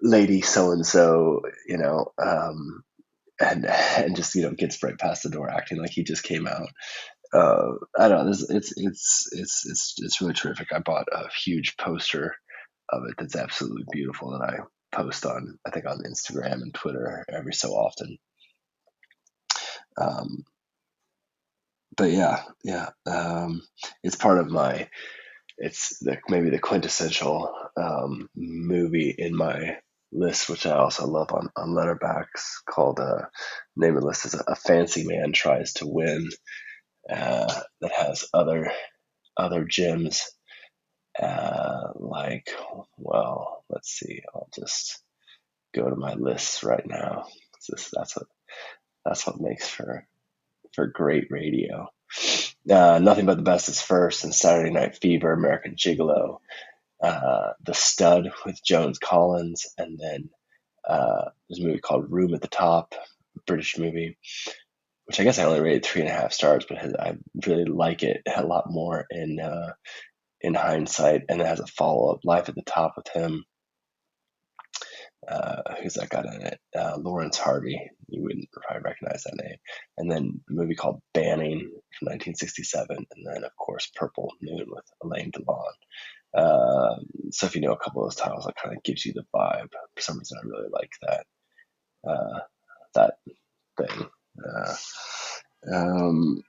lady 0.00 0.42
so 0.42 0.70
and 0.72 0.86
so, 0.86 1.40
you 1.66 1.78
know, 1.78 2.12
um, 2.22 2.84
and 3.50 3.66
and 3.66 4.16
just 4.16 4.34
you 4.34 4.42
know 4.42 4.52
gets 4.52 4.82
right 4.82 4.98
past 4.98 5.22
the 5.22 5.30
door, 5.30 5.50
acting 5.50 5.78
like 5.78 5.90
he 5.90 6.02
just 6.04 6.22
came 6.22 6.46
out. 6.46 6.68
Uh, 7.32 7.72
I 7.98 8.08
don't 8.08 8.26
know. 8.26 8.30
It's, 8.30 8.48
it's 8.50 8.72
it's 8.76 9.28
it's 9.32 9.66
it's 9.66 9.94
it's 9.98 10.20
really 10.20 10.34
terrific. 10.34 10.68
I 10.72 10.78
bought 10.78 11.08
a 11.12 11.28
huge 11.44 11.76
poster 11.76 12.34
of 12.90 13.02
it 13.08 13.14
that's 13.18 13.36
absolutely 13.36 13.84
beautiful 13.92 14.30
that 14.32 14.42
I 14.42 14.58
post 14.94 15.26
on, 15.26 15.58
I 15.66 15.70
think 15.70 15.86
on 15.86 16.02
Instagram 16.04 16.62
and 16.62 16.74
Twitter 16.74 17.24
every 17.32 17.52
so 17.52 17.70
often. 17.70 18.18
Um, 20.00 20.44
but 21.96 22.10
yeah, 22.10 22.42
yeah, 22.64 22.90
um, 23.06 23.62
it's 24.02 24.16
part 24.16 24.38
of 24.38 24.50
my, 24.50 24.88
it's 25.58 25.98
the, 26.00 26.18
maybe 26.28 26.50
the 26.50 26.58
quintessential 26.58 27.52
um, 27.76 28.28
movie 28.34 29.14
in 29.16 29.36
my 29.36 29.78
list, 30.14 30.48
which 30.48 30.66
I 30.66 30.76
also 30.76 31.06
love 31.06 31.32
on, 31.32 31.50
on 31.56 31.70
Letterboxd 31.70 32.64
called, 32.70 33.00
uh, 33.00 33.26
name 33.76 33.96
of 33.96 34.04
list 34.04 34.26
is 34.26 34.34
A 34.34 34.56
Fancy 34.56 35.06
Man 35.06 35.32
Tries 35.32 35.74
to 35.74 35.86
Win, 35.86 36.30
uh, 37.10 37.60
that 37.80 37.92
has 37.92 38.26
other, 38.34 38.72
other 39.36 39.64
gems 39.64 40.24
uh, 41.20 41.88
like, 41.96 42.50
well, 42.96 43.64
let's 43.70 43.90
see. 43.90 44.22
I'll 44.34 44.48
just 44.54 45.02
go 45.74 45.88
to 45.88 45.96
my 45.96 46.14
list 46.14 46.62
right 46.62 46.86
now. 46.86 47.26
Just, 47.66 47.90
that's 47.92 48.16
what 48.16 48.26
that's 49.04 49.26
what 49.26 49.40
makes 49.40 49.68
for 49.68 50.06
for 50.74 50.86
great 50.86 51.28
radio. 51.30 51.88
Uh, 52.70 52.98
Nothing 52.98 53.26
but 53.26 53.36
the 53.36 53.42
best 53.42 53.68
is 53.68 53.80
first, 53.80 54.24
and 54.24 54.34
Saturday 54.34 54.70
Night 54.70 54.96
Fever, 54.96 55.32
American 55.32 55.76
Gigolo, 55.76 56.38
uh, 57.02 57.52
The 57.64 57.74
Stud 57.74 58.32
with 58.44 58.62
Joan 58.64 58.94
Collins, 59.02 59.66
and 59.78 59.98
then 59.98 60.30
uh, 60.88 61.30
there's 61.48 61.60
a 61.60 61.66
movie 61.66 61.80
called 61.80 62.10
Room 62.10 62.34
at 62.34 62.40
the 62.40 62.48
Top, 62.48 62.94
British 63.46 63.78
movie, 63.78 64.16
which 65.06 65.20
I 65.20 65.24
guess 65.24 65.38
I 65.38 65.44
only 65.44 65.60
rated 65.60 65.84
three 65.84 66.02
and 66.02 66.10
a 66.10 66.14
half 66.14 66.32
stars, 66.32 66.64
but 66.68 66.78
I 66.78 67.16
really 67.46 67.64
like 67.64 68.02
it 68.02 68.22
a 68.34 68.46
lot 68.46 68.70
more 68.70 69.06
in 69.10 69.40
uh, 69.40 69.72
in 70.40 70.54
hindsight, 70.54 71.22
and 71.28 71.40
it 71.40 71.46
has 71.46 71.60
a 71.60 71.66
follow 71.66 72.12
up, 72.12 72.20
Life 72.24 72.48
at 72.48 72.54
the 72.54 72.62
Top 72.62 72.94
with 72.96 73.08
him. 73.08 73.44
Uh, 75.26 75.62
who's 75.82 75.94
that 75.94 76.10
got 76.10 76.26
in 76.26 76.42
it? 76.42 76.60
Uh, 76.76 76.98
Laurence 76.98 77.38
Harvey. 77.38 77.80
You 78.08 78.22
wouldn't 78.22 78.50
probably 78.52 78.82
recognize 78.82 79.22
that 79.22 79.42
name. 79.42 79.56
And 79.96 80.10
then 80.10 80.40
a 80.50 80.52
movie 80.52 80.74
called 80.74 81.00
Banning 81.14 81.60
from 81.60 82.06
1967, 82.06 82.86
and 82.90 83.26
then 83.26 83.44
of 83.44 83.56
course 83.56 83.90
Purple 83.94 84.32
Noon 84.42 84.66
with 84.68 84.84
Alain 85.02 85.32
Delon. 85.32 85.72
Uh, 86.34 86.96
so 87.30 87.46
if 87.46 87.54
you 87.54 87.60
know 87.60 87.72
a 87.72 87.78
couple 87.78 88.02
of 88.02 88.10
those 88.10 88.20
titles, 88.20 88.44
that 88.44 88.56
kind 88.56 88.76
of 88.76 88.82
gives 88.82 89.04
you 89.04 89.12
the 89.12 89.24
vibe. 89.34 89.70
For 89.94 90.02
some 90.02 90.18
reason, 90.18 90.38
I 90.42 90.46
really 90.46 90.68
like 90.72 90.90
that 91.02 91.26
uh, 92.06 92.40
that 92.94 93.14
thing. 93.78 94.06
Uh, 94.44 94.74
um, 95.72 96.42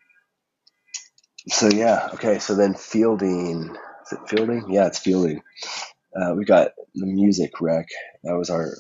so 1.48 1.68
yeah, 1.68 2.10
okay. 2.14 2.40
So 2.40 2.56
then 2.56 2.74
Fielding, 2.74 3.76
is 4.06 4.14
it 4.14 4.30
Fielding? 4.30 4.72
Yeah, 4.72 4.88
it's 4.88 5.00
Fielding. 5.00 5.42
Uh, 6.16 6.34
we 6.36 6.46
got 6.46 6.72
the 6.94 7.06
music 7.06 7.62
rec. 7.62 7.88
That 8.24 8.38
was 8.38 8.50
our 8.50 8.74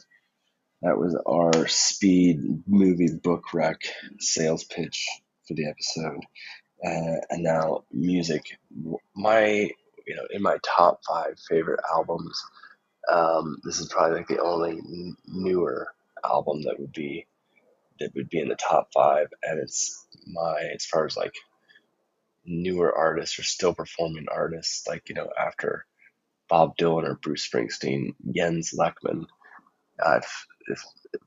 that 0.82 0.98
was 0.98 1.16
our 1.26 1.68
speed 1.68 2.64
movie 2.68 3.14
book 3.24 3.54
rec 3.54 3.82
sales 4.20 4.64
pitch 4.64 5.08
for 5.48 5.54
the 5.54 5.68
episode. 5.68 6.26
Uh, 6.86 7.22
and 7.30 7.44
now 7.44 7.84
music. 7.92 8.44
My 9.16 9.72
you 10.08 10.16
know 10.16 10.26
in 10.32 10.42
my 10.42 10.58
top 10.64 11.02
five 11.08 11.38
favorite 11.50 11.82
albums. 11.94 12.42
Um, 13.12 13.58
this 13.64 13.80
is 13.80 13.88
probably 13.88 14.18
like 14.18 14.28
the 14.28 14.42
only 14.42 14.72
n- 14.72 15.16
newer 15.28 15.90
album 16.24 16.64
that 16.64 16.80
would 16.80 16.92
be 16.92 17.28
that 18.00 18.14
would 18.16 18.30
be 18.30 18.40
in 18.40 18.50
the 18.50 18.56
top 18.56 18.90
five, 18.94 19.28
and 19.44 19.60
it's 19.60 20.06
my 20.26 20.70
as 20.74 20.86
far 20.86 21.06
as 21.06 21.16
like 21.16 21.34
newer 22.46 22.96
artists 22.96 23.40
or 23.40 23.44
still 23.44 23.74
performing 23.74 24.28
artists, 24.32 24.88
like, 24.88 25.10
you 25.10 25.16
know, 25.16 25.30
after 25.38 25.86
Bob 26.48 26.78
Dylan 26.78 27.04
or 27.04 27.16
Bruce 27.16 27.48
Springsteen, 27.48 28.14
Jens 28.36 28.74
Lekman, 28.78 29.26
uh, 30.04 30.20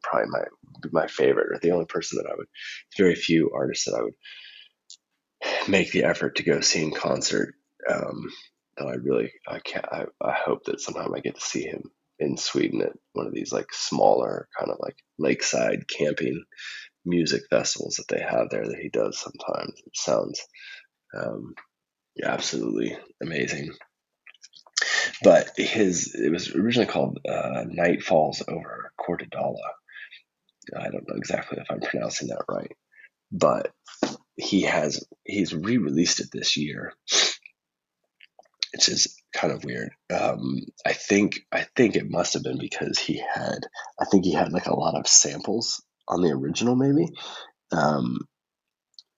probably 0.02 0.28
my 0.30 0.44
my 0.92 1.06
favorite 1.06 1.48
or 1.50 1.58
the 1.60 1.70
only 1.72 1.86
person 1.86 2.18
that 2.18 2.30
I 2.30 2.36
would. 2.36 2.46
Very 2.96 3.14
few 3.14 3.50
artists 3.54 3.86
that 3.86 3.96
I 3.96 4.02
would 4.02 4.14
make 5.68 5.92
the 5.92 6.04
effort 6.04 6.36
to 6.36 6.42
go 6.42 6.60
see 6.60 6.82
in 6.82 6.92
concert. 6.92 7.54
Um, 7.88 8.30
though 8.78 8.88
I 8.88 8.94
really 8.94 9.32
I 9.46 9.60
can't. 9.60 9.86
I, 9.90 10.04
I 10.22 10.32
hope 10.32 10.64
that 10.64 10.80
sometime 10.80 11.14
I 11.14 11.20
get 11.20 11.34
to 11.36 11.40
see 11.40 11.62
him 11.62 11.90
in 12.18 12.36
Sweden 12.36 12.82
at 12.82 12.92
one 13.12 13.26
of 13.26 13.34
these 13.34 13.52
like 13.52 13.72
smaller 13.72 14.48
kind 14.58 14.70
of 14.70 14.78
like 14.80 14.96
lakeside 15.18 15.88
camping 15.88 16.44
music 17.04 17.42
festivals 17.48 17.96
that 17.96 18.14
they 18.14 18.20
have 18.22 18.50
there 18.50 18.66
that 18.66 18.78
he 18.80 18.88
does 18.88 19.18
sometimes. 19.18 19.80
It 19.86 19.96
sounds 19.96 20.40
um, 21.16 21.54
absolutely 22.22 22.96
amazing. 23.22 23.72
But 25.22 25.50
his 25.56 26.14
it 26.14 26.30
was 26.30 26.54
originally 26.54 26.90
called 26.90 27.18
uh, 27.28 27.64
Night 27.66 28.02
Falls 28.02 28.42
over 28.46 28.92
Kortedala. 29.00 29.56
I 30.76 30.90
don't 30.90 31.08
know 31.08 31.16
exactly 31.16 31.58
if 31.60 31.70
I'm 31.70 31.80
pronouncing 31.80 32.28
that 32.28 32.44
right, 32.48 32.72
but 33.32 33.72
he 34.36 34.62
has 34.62 35.04
he's 35.24 35.54
re-released 35.54 36.20
it 36.20 36.28
this 36.32 36.56
year, 36.56 36.92
which 38.78 38.88
is 38.88 39.20
kind 39.32 39.52
of 39.52 39.64
weird. 39.64 39.90
Um, 40.16 40.60
I 40.86 40.92
think 40.92 41.40
I 41.50 41.66
think 41.74 41.96
it 41.96 42.08
must 42.08 42.34
have 42.34 42.44
been 42.44 42.58
because 42.60 42.96
he 42.96 43.18
had 43.18 43.58
I 44.00 44.04
think 44.04 44.24
he 44.24 44.32
had 44.32 44.52
like 44.52 44.66
a 44.66 44.78
lot 44.78 44.94
of 44.96 45.08
samples 45.08 45.82
on 46.06 46.22
the 46.22 46.30
original 46.30 46.76
maybe. 46.76 47.08
Um, 47.72 48.18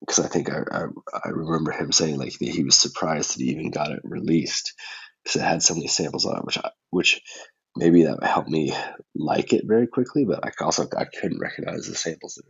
because 0.01 0.25
I 0.25 0.29
think 0.29 0.49
I, 0.51 0.63
I, 0.73 0.85
I 1.27 1.29
remember 1.29 1.73
him 1.73 1.93
saying 1.93 2.19
like 2.19 2.33
he 2.41 2.65
was 2.65 2.77
surprised 2.77 3.35
that 3.35 3.43
he 3.43 3.51
even 3.51 3.71
got 3.71 3.91
it 3.91 4.01
released 4.03 4.73
because 5.23 5.43
it 5.43 5.45
had 5.45 5.63
so 5.63 5.75
many 5.75 5.89
samples 5.89 6.25
on 6.25 6.39
it, 6.39 6.45
which 6.47 6.57
I, 6.57 6.71
which 6.89 7.21
maybe 7.77 8.05
that 8.05 8.25
helped 8.25 8.49
me 8.49 8.73
like 9.15 9.53
it 9.53 9.65
very 9.67 9.87
quickly. 9.87 10.25
But 10.25 10.43
I 10.43 10.53
also 10.65 10.89
I 10.97 11.05
couldn't 11.05 11.39
recognize 11.39 11.87
the 11.87 11.95
samples 11.95 12.37
that 12.37 12.47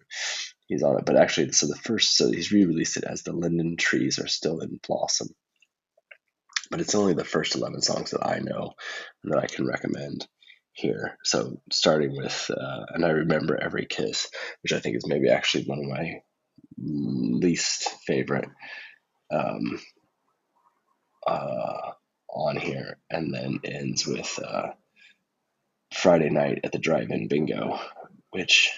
he's 0.68 0.84
on 0.84 0.96
it. 0.96 1.06
But 1.06 1.16
actually, 1.16 1.50
so 1.50 1.66
the 1.66 1.74
first 1.74 2.16
so 2.16 2.30
he's 2.30 2.52
re-released 2.52 2.98
it 2.98 3.04
as 3.04 3.24
the 3.24 3.32
linden 3.32 3.76
trees 3.76 4.20
are 4.20 4.28
still 4.28 4.60
in 4.60 4.78
blossom. 4.86 5.26
But 6.70 6.80
it's 6.80 6.94
only 6.94 7.14
the 7.14 7.24
first 7.24 7.56
eleven 7.56 7.82
songs 7.82 8.10
that 8.12 8.24
I 8.24 8.38
know 8.38 8.74
and 9.22 9.32
that 9.32 9.42
I 9.42 9.46
can 9.46 9.66
recommend 9.66 10.26
here. 10.72 11.18
So 11.24 11.60
starting 11.72 12.16
with 12.16 12.50
uh, 12.50 12.84
and 12.94 13.04
I 13.04 13.10
remember 13.10 13.56
every 13.60 13.86
kiss, 13.86 14.28
which 14.62 14.72
I 14.72 14.80
think 14.80 14.96
is 14.96 15.06
maybe 15.06 15.28
actually 15.28 15.64
one 15.64 15.80
of 15.80 15.86
my 15.86 16.22
least 16.78 17.90
favorite 18.06 18.48
um, 19.32 19.80
uh, 21.26 21.92
on 22.32 22.56
here, 22.56 22.98
and 23.10 23.34
then 23.34 23.60
ends 23.64 24.06
with 24.06 24.38
uh, 24.38 24.68
Friday 25.92 26.30
night 26.30 26.60
at 26.64 26.72
the 26.72 26.78
drive-in 26.78 27.28
bingo, 27.28 27.78
which 28.30 28.70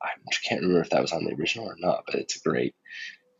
I 0.00 0.08
can't 0.48 0.62
remember 0.62 0.82
if 0.82 0.90
that 0.90 1.02
was 1.02 1.12
on 1.12 1.24
the 1.24 1.34
original 1.34 1.68
or 1.68 1.76
not, 1.78 2.04
but 2.06 2.14
it's 2.14 2.36
a 2.36 2.48
great, 2.48 2.74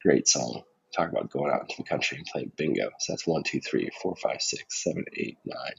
great 0.02 0.28
song. 0.28 0.64
Talk 0.96 1.10
about 1.10 1.30
going 1.30 1.52
out 1.52 1.62
into 1.62 1.74
the 1.78 1.88
country 1.88 2.18
and 2.18 2.26
playing 2.26 2.52
bingo. 2.56 2.90
So 2.98 3.12
that's 3.12 3.26
one, 3.26 3.42
two, 3.44 3.60
three, 3.60 3.90
four, 4.02 4.16
five, 4.16 4.42
six, 4.42 4.82
seven, 4.82 5.04
eight, 5.16 5.38
nine, 5.44 5.74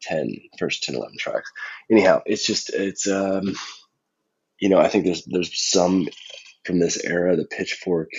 ten, 0.00 0.34
first 0.58 0.84
10, 0.84 0.94
11 0.96 1.16
tracks. 1.18 1.50
Anyhow, 1.90 2.22
it's 2.26 2.46
just, 2.46 2.70
it's, 2.70 3.08
um, 3.08 3.54
you 4.60 4.68
know, 4.68 4.78
I 4.78 4.88
think 4.88 5.04
there's, 5.04 5.24
there's 5.26 5.50
some 5.60 6.08
from 6.64 6.78
this 6.78 7.02
era, 7.02 7.36
the 7.36 7.44
pitchfork 7.44 8.10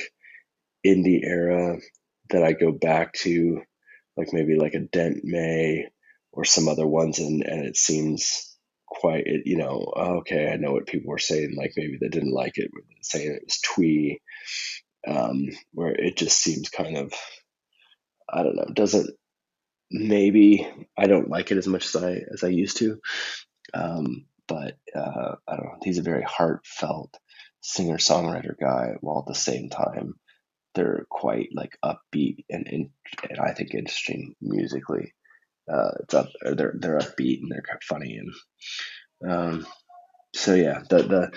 indie 0.86 1.23
era 1.23 1.78
that 2.30 2.43
I 2.43 2.54
go 2.54 2.71
back 2.71 3.13
to, 3.13 3.62
like 4.17 4.34
maybe 4.34 4.56
like 4.56 4.73
a 4.73 4.80
Dent 4.80 5.19
May 5.23 5.88
or 6.32 6.45
some 6.45 6.67
other 6.67 6.88
ones, 6.88 7.19
and 7.19 7.43
and 7.43 7.65
it 7.65 7.78
seems 7.78 8.58
quite, 8.88 9.26
you 9.45 9.58
know, 9.58 9.91
okay, 9.95 10.52
I 10.52 10.58
know 10.58 10.71
what 10.71 10.88
people 10.88 11.10
were 11.10 11.19
saying, 11.19 11.56
like 11.58 11.73
maybe 11.78 11.97
they 11.99 12.10
didn't 12.10 12.34
like 12.34 12.58
it, 12.58 12.71
saying 13.02 13.32
it 13.32 13.43
was 13.45 13.60
twee, 13.60 14.21
um, 15.08 15.50
where 15.74 15.92
it 15.92 16.18
just 16.18 16.39
seems 16.39 16.70
kind 16.70 16.98
of, 16.98 17.13
I 18.30 18.44
don't 18.44 18.56
know, 18.56 18.68
doesn't 18.74 19.10
maybe 19.92 20.68
I 20.98 21.08
don't 21.08 21.30
like 21.30 21.52
it 21.52 21.58
as 21.58 21.68
much 21.68 21.86
as 21.86 22.04
I 22.04 22.22
as 22.34 22.44
I 22.44 22.48
used 22.50 22.78
to, 22.78 23.00
um, 23.74 24.26
but 24.48 24.78
uh, 24.96 25.36
I 25.48 25.56
don't 25.56 25.66
know. 25.66 25.78
He's 25.84 26.00
a 26.00 26.04
very 26.04 26.24
heartfelt 26.24 27.18
singer 27.62 27.98
songwriter 27.98 28.56
guy, 28.60 28.96
while 29.02 29.20
at 29.20 29.28
the 29.28 29.36
same 29.39 29.70
time 29.70 30.16
they're 30.76 31.06
quite 31.10 31.50
like 31.54 31.78
upbeat 31.84 32.46
and 32.50 32.68
and, 32.68 32.89
and 33.30 33.39
I 33.39 33.54
think 33.54 33.74
interesting 33.74 34.36
musically. 34.42 35.13
Uh, 35.72 35.92
it's 36.02 36.13
up, 36.13 36.28
they're 36.42 36.74
they're 36.78 37.00
upbeat 37.00 37.42
and 37.42 37.52
they're 37.52 37.62
kind 37.62 37.78
of 37.78 37.84
funny 37.84 38.18
and 38.18 38.34
um, 39.32 39.68
so 40.36 40.56
yeah, 40.56 40.82
the 40.89 41.04
the 41.04 41.32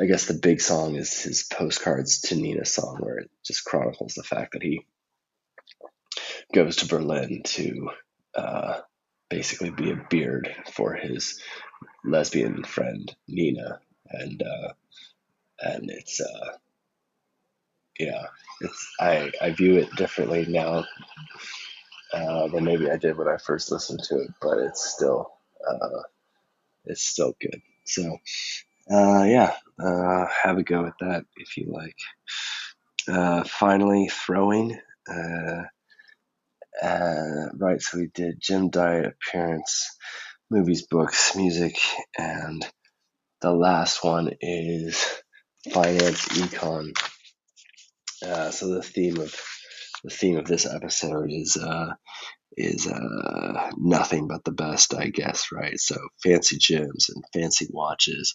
I 0.00 0.06
guess 0.06 0.26
the 0.26 0.34
big 0.34 0.60
song 0.60 0.96
is 0.96 1.22
his 1.22 1.44
postcards 1.44 2.22
to 2.22 2.34
Nina 2.34 2.64
song, 2.64 2.96
where 3.00 3.18
it 3.18 3.30
just 3.44 3.64
chronicles 3.64 4.14
the 4.14 4.22
fact 4.22 4.52
that 4.52 4.62
he 4.62 4.86
goes 6.54 6.76
to 6.76 6.86
Berlin 6.86 7.42
to 7.44 7.90
uh, 8.34 8.80
basically 9.28 9.70
be 9.70 9.90
a 9.90 10.06
beard 10.08 10.54
for 10.72 10.94
his 10.94 11.40
lesbian 12.04 12.64
friend 12.64 13.14
Nina, 13.28 13.80
and 14.10 14.42
uh, 14.42 14.72
and 15.60 15.90
it's 15.90 16.20
uh, 16.20 16.56
yeah, 17.98 18.26
it's 18.62 18.94
I 19.00 19.30
I 19.40 19.50
view 19.50 19.76
it 19.76 19.94
differently 19.96 20.46
now 20.48 20.84
uh, 22.12 22.48
than 22.48 22.64
maybe 22.64 22.90
I 22.90 22.96
did 22.96 23.16
when 23.16 23.28
I 23.28 23.36
first 23.36 23.70
listened 23.70 24.00
to 24.08 24.16
it, 24.20 24.30
but 24.40 24.58
it's 24.58 24.90
still 24.90 25.32
uh, 25.68 26.02
it's 26.86 27.02
still 27.02 27.34
good. 27.40 27.60
So 27.84 28.18
uh, 28.90 29.24
yeah, 29.24 29.54
uh, 29.82 30.26
have 30.42 30.58
a 30.58 30.62
go 30.62 30.86
at 30.86 30.94
that 31.00 31.24
if 31.36 31.56
you 31.56 31.70
like. 31.72 31.96
Uh, 33.08 33.44
finally, 33.44 34.08
throwing. 34.08 34.78
Uh, 35.10 35.62
uh, 36.82 37.48
right, 37.54 37.80
so 37.80 37.98
we 37.98 38.08
did 38.14 38.40
gym 38.40 38.70
Diet 38.70 39.14
appearance, 39.14 39.96
movies, 40.50 40.86
books, 40.86 41.36
music, 41.36 41.78
and 42.18 42.66
the 43.40 43.52
last 43.52 44.02
one 44.04 44.30
is 44.40 45.04
finance 45.72 46.28
econ. 46.28 46.92
Uh, 48.24 48.50
so 48.50 48.68
the 48.68 48.82
theme 48.82 49.18
of 49.18 49.34
the 50.04 50.10
theme 50.10 50.36
of 50.36 50.46
this 50.46 50.66
episode 50.66 51.30
is 51.30 51.56
uh, 51.56 51.92
is 52.56 52.86
uh, 52.86 53.70
nothing 53.76 54.28
but 54.28 54.44
the 54.44 54.52
best, 54.52 54.94
I 54.94 55.08
guess, 55.08 55.48
right? 55.52 55.78
So 55.78 55.96
fancy 56.22 56.58
gyms 56.58 57.08
and 57.14 57.24
fancy 57.32 57.66
watches, 57.70 58.34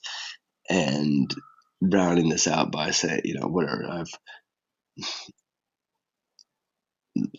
and 0.69 1.33
rounding 1.81 2.29
this 2.29 2.47
out 2.47 2.71
by 2.71 2.91
saying, 2.91 3.21
you 3.25 3.39
know, 3.39 3.47
whatever 3.47 3.85
I've. 3.89 4.11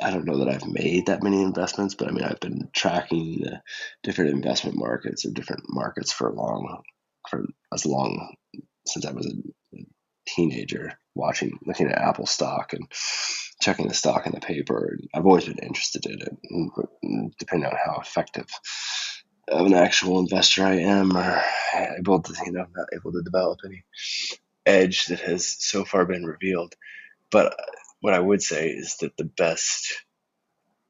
I 0.01 0.11
don't 0.11 0.25
know 0.25 0.39
that 0.39 0.49
I've 0.49 0.67
made 0.67 1.07
that 1.07 1.23
many 1.23 1.41
investments, 1.41 1.95
but 1.95 2.09
I 2.09 2.11
mean 2.11 2.25
I've 2.25 2.41
been 2.41 2.69
tracking 2.73 3.43
the 3.43 3.63
different 4.03 4.33
investment 4.33 4.77
markets 4.77 5.25
or 5.25 5.31
different 5.31 5.65
markets 5.69 6.11
for 6.13 6.33
long, 6.33 6.83
for 7.29 7.45
as 7.73 7.87
long 7.87 8.35
since 8.89 9.07
I 9.07 9.13
was 9.13 9.27
a 9.27 9.79
teenager, 10.27 10.99
watching, 11.15 11.59
looking 11.65 11.87
at 11.89 11.99
Apple 11.99 12.27
stock 12.27 12.73
and 12.73 12.91
checking 13.61 13.89
the 13.89 13.95
stock 13.95 14.27
in 14.27 14.33
the 14.33 14.41
paper. 14.41 14.99
I've 15.15 15.27
always 15.27 15.47
been 15.47 15.59
interested 15.59 16.07
in 16.07 16.21
it, 16.21 17.35
depending 17.39 17.69
on 17.69 17.77
how 17.85 18.01
effective 18.01 18.47
of 19.49 19.67
an 19.67 19.75
actual 19.75 20.21
investor 20.21 20.65
I 20.65 20.77
am, 20.77 21.17
or 21.17 21.43
able 21.99 22.21
to, 22.23 22.35
you 22.45 22.53
know, 22.53 22.67
not 22.75 22.89
able 22.93 23.13
to 23.13 23.23
develop 23.23 23.61
any 23.65 23.85
edge 24.67 25.07
that 25.07 25.21
has 25.21 25.57
so 25.59 25.85
far 25.85 26.05
been 26.05 26.25
revealed. 26.25 26.75
But 27.31 27.57
what 28.01 28.15
I 28.15 28.21
would 28.21 28.43
say 28.43 28.69
is 28.69 28.97
that 29.01 29.17
the 29.17 29.25
best 29.25 30.05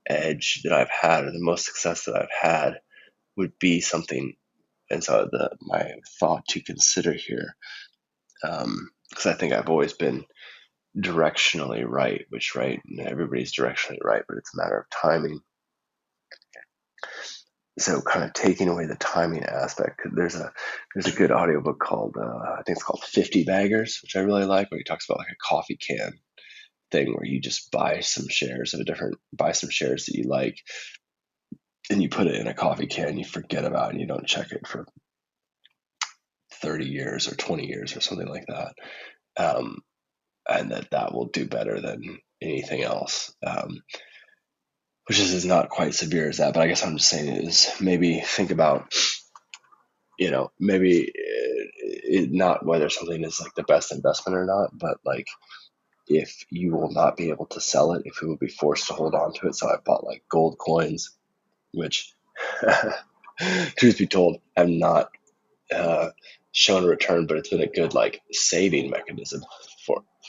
edge 0.09 0.63
that 0.65 0.73
I've 0.73 0.91
had, 0.91 1.25
or 1.25 1.33
the 1.33 1.41
most 1.41 1.67
success 1.67 2.05
that 2.05 2.17
I've 2.17 2.29
had, 2.41 2.81
would 3.37 3.59
be 3.59 3.81
something. 3.81 4.35
And 4.91 5.05
so 5.05 5.29
the 5.31 5.57
my 5.61 5.93
thought 6.19 6.47
to 6.49 6.63
consider 6.63 7.13
here, 7.13 7.57
because 8.43 8.65
um, 8.65 8.91
I 9.25 9.33
think 9.33 9.53
I've 9.53 9.69
always 9.69 9.93
been 9.93 10.25
directionally 10.99 11.85
right, 11.87 12.25
which 12.31 12.55
right, 12.55 12.81
everybody's 13.01 13.55
directionally 13.55 14.03
right, 14.03 14.23
but 14.29 14.39
it's 14.39 14.55
a 14.55 14.57
matter 14.57 14.79
of 14.79 14.91
timing. 14.91 15.41
So 17.79 18.01
kind 18.01 18.25
of 18.25 18.33
taking 18.33 18.69
away 18.69 18.87
the 18.87 18.97
timing 18.97 19.45
aspect. 19.45 20.01
There's 20.13 20.35
a 20.35 20.53
there's 20.95 21.15
a 21.15 21.17
good 21.17 21.31
audiobook 21.31 21.79
called 21.79 22.17
uh, 22.21 22.27
I 22.27 22.63
think 22.67 22.77
it's 22.77 22.83
called 22.83 23.05
Fifty 23.05 23.45
Baggers, 23.45 24.01
which 24.03 24.17
I 24.17 24.21
really 24.21 24.45
like, 24.45 24.71
where 24.71 24.79
he 24.79 24.85
talks 24.85 25.09
about 25.09 25.19
like 25.19 25.29
a 25.29 25.49
coffee 25.49 25.77
can 25.77 26.13
thing 26.91 27.13
where 27.13 27.25
you 27.25 27.41
just 27.41 27.71
buy 27.71 28.01
some 28.01 28.29
shares 28.29 28.75
of 28.75 28.81
a 28.81 28.85
different 28.85 29.17
buy 29.33 29.53
some 29.53 29.71
shares 29.71 30.07
that 30.07 30.17
you 30.17 30.25
like 30.25 30.59
and 31.91 32.03
you 32.03 32.09
put 32.09 32.27
it 32.27 32.35
in 32.35 32.47
a 32.47 32.55
coffee 32.55 32.87
can 32.87 33.19
you 33.19 33.25
forget 33.25 33.65
about 33.65 33.91
and 33.91 34.01
you 34.01 34.07
don't 34.07 34.27
check 34.27 34.53
it 34.53 34.67
for 34.67 34.87
30 36.63 36.87
years 36.87 37.31
or 37.31 37.37
20 37.37 37.67
years 37.67 37.97
or 37.97 38.01
something 38.01 38.27
like 38.27 38.47
that 38.47 38.75
um, 39.39 39.79
and 40.49 40.73
that 40.73 40.91
that 40.91 41.15
will 41.15 41.27
do 41.27 41.47
better 41.47 41.81
than 41.81 42.19
anything 42.43 42.83
else 42.83 43.35
um, 43.47 43.83
which 45.09 45.19
is, 45.19 45.33
is 45.33 45.45
not 45.45 45.71
quite 45.71 45.95
severe 45.95 46.29
as 46.29 46.39
that 46.39 46.55
but 46.55 46.63
i 46.63 46.69
guess 46.69 46.85
i'm 46.85 46.97
just 46.99 47.11
saying 47.11 47.29
is 47.47 47.71
maybe 47.81 48.21
think 48.21 48.51
about 48.51 48.93
you 50.19 50.31
know 50.31 50.51
maybe 50.61 51.01
it, 51.01 51.13
it, 51.75 52.33
not 52.33 52.65
whether 52.67 52.89
something 52.91 53.25
is 53.25 53.41
like 53.41 53.55
the 53.57 53.63
best 53.65 53.93
investment 53.93 54.37
or 54.39 54.47
not 54.47 54.71
but 54.79 54.99
like 55.05 55.27
if 56.09 56.45
you 56.51 56.73
will 56.77 56.91
not 56.91 57.17
be 57.17 57.31
able 57.31 57.47
to 57.47 57.61
sell 57.61 57.93
it, 57.93 58.03
if 58.05 58.21
you 58.21 58.29
will 58.29 58.37
be 58.37 58.49
forced 58.49 58.89
to 58.89 58.95
hold 58.95 59.15
on 59.15 59.33
to 59.35 59.49
it. 59.49 59.55
So 59.57 59.69
I 59.69 59.77
bought 59.85 60.05
like 60.05 60.25
gold 60.31 60.59
coins, 60.59 61.11
which, 61.73 62.15
truth 63.77 63.99
be 63.99 64.07
told, 64.07 64.41
I'm 64.57 64.79
not 64.79 65.11
uh, 65.75 66.11
shown 66.53 66.85
a 66.85 66.89
return, 66.89 67.27
but 67.27 67.39
it's 67.39 67.51
been 67.51 67.63
a 67.63 67.67
good 67.67 67.95
like 67.95 68.21
saving 68.33 68.91
mechanism 68.91 69.43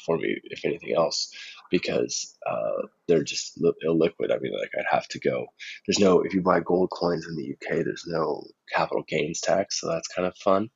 for 0.06 0.18
me, 0.18 0.38
if 0.46 0.66
anything 0.66 0.94
else, 0.96 1.32
because 1.72 2.36
uh, 2.50 2.88
they're 3.08 3.24
just 3.24 3.62
illiquid. 3.62 4.32
I 4.32 4.40
mean, 4.40 4.54
like 4.54 4.72
I'd 4.78 4.86
have 4.90 5.08
to 5.10 5.20
go. 5.20 5.48
There's 5.86 6.00
no 6.00 6.22
if 6.22 6.34
you 6.34 6.42
buy 6.42 6.60
gold 6.60 6.90
coins 6.92 7.28
in 7.28 7.36
the 7.36 7.54
UK, 7.54 7.84
there's 7.84 8.06
no 8.08 8.44
capital 8.74 9.04
gains 9.08 9.42
tax, 9.42 9.80
so 9.80 9.88
that's 9.88 10.08
kind 10.08 10.28
of 10.28 10.36
fun, 10.38 10.70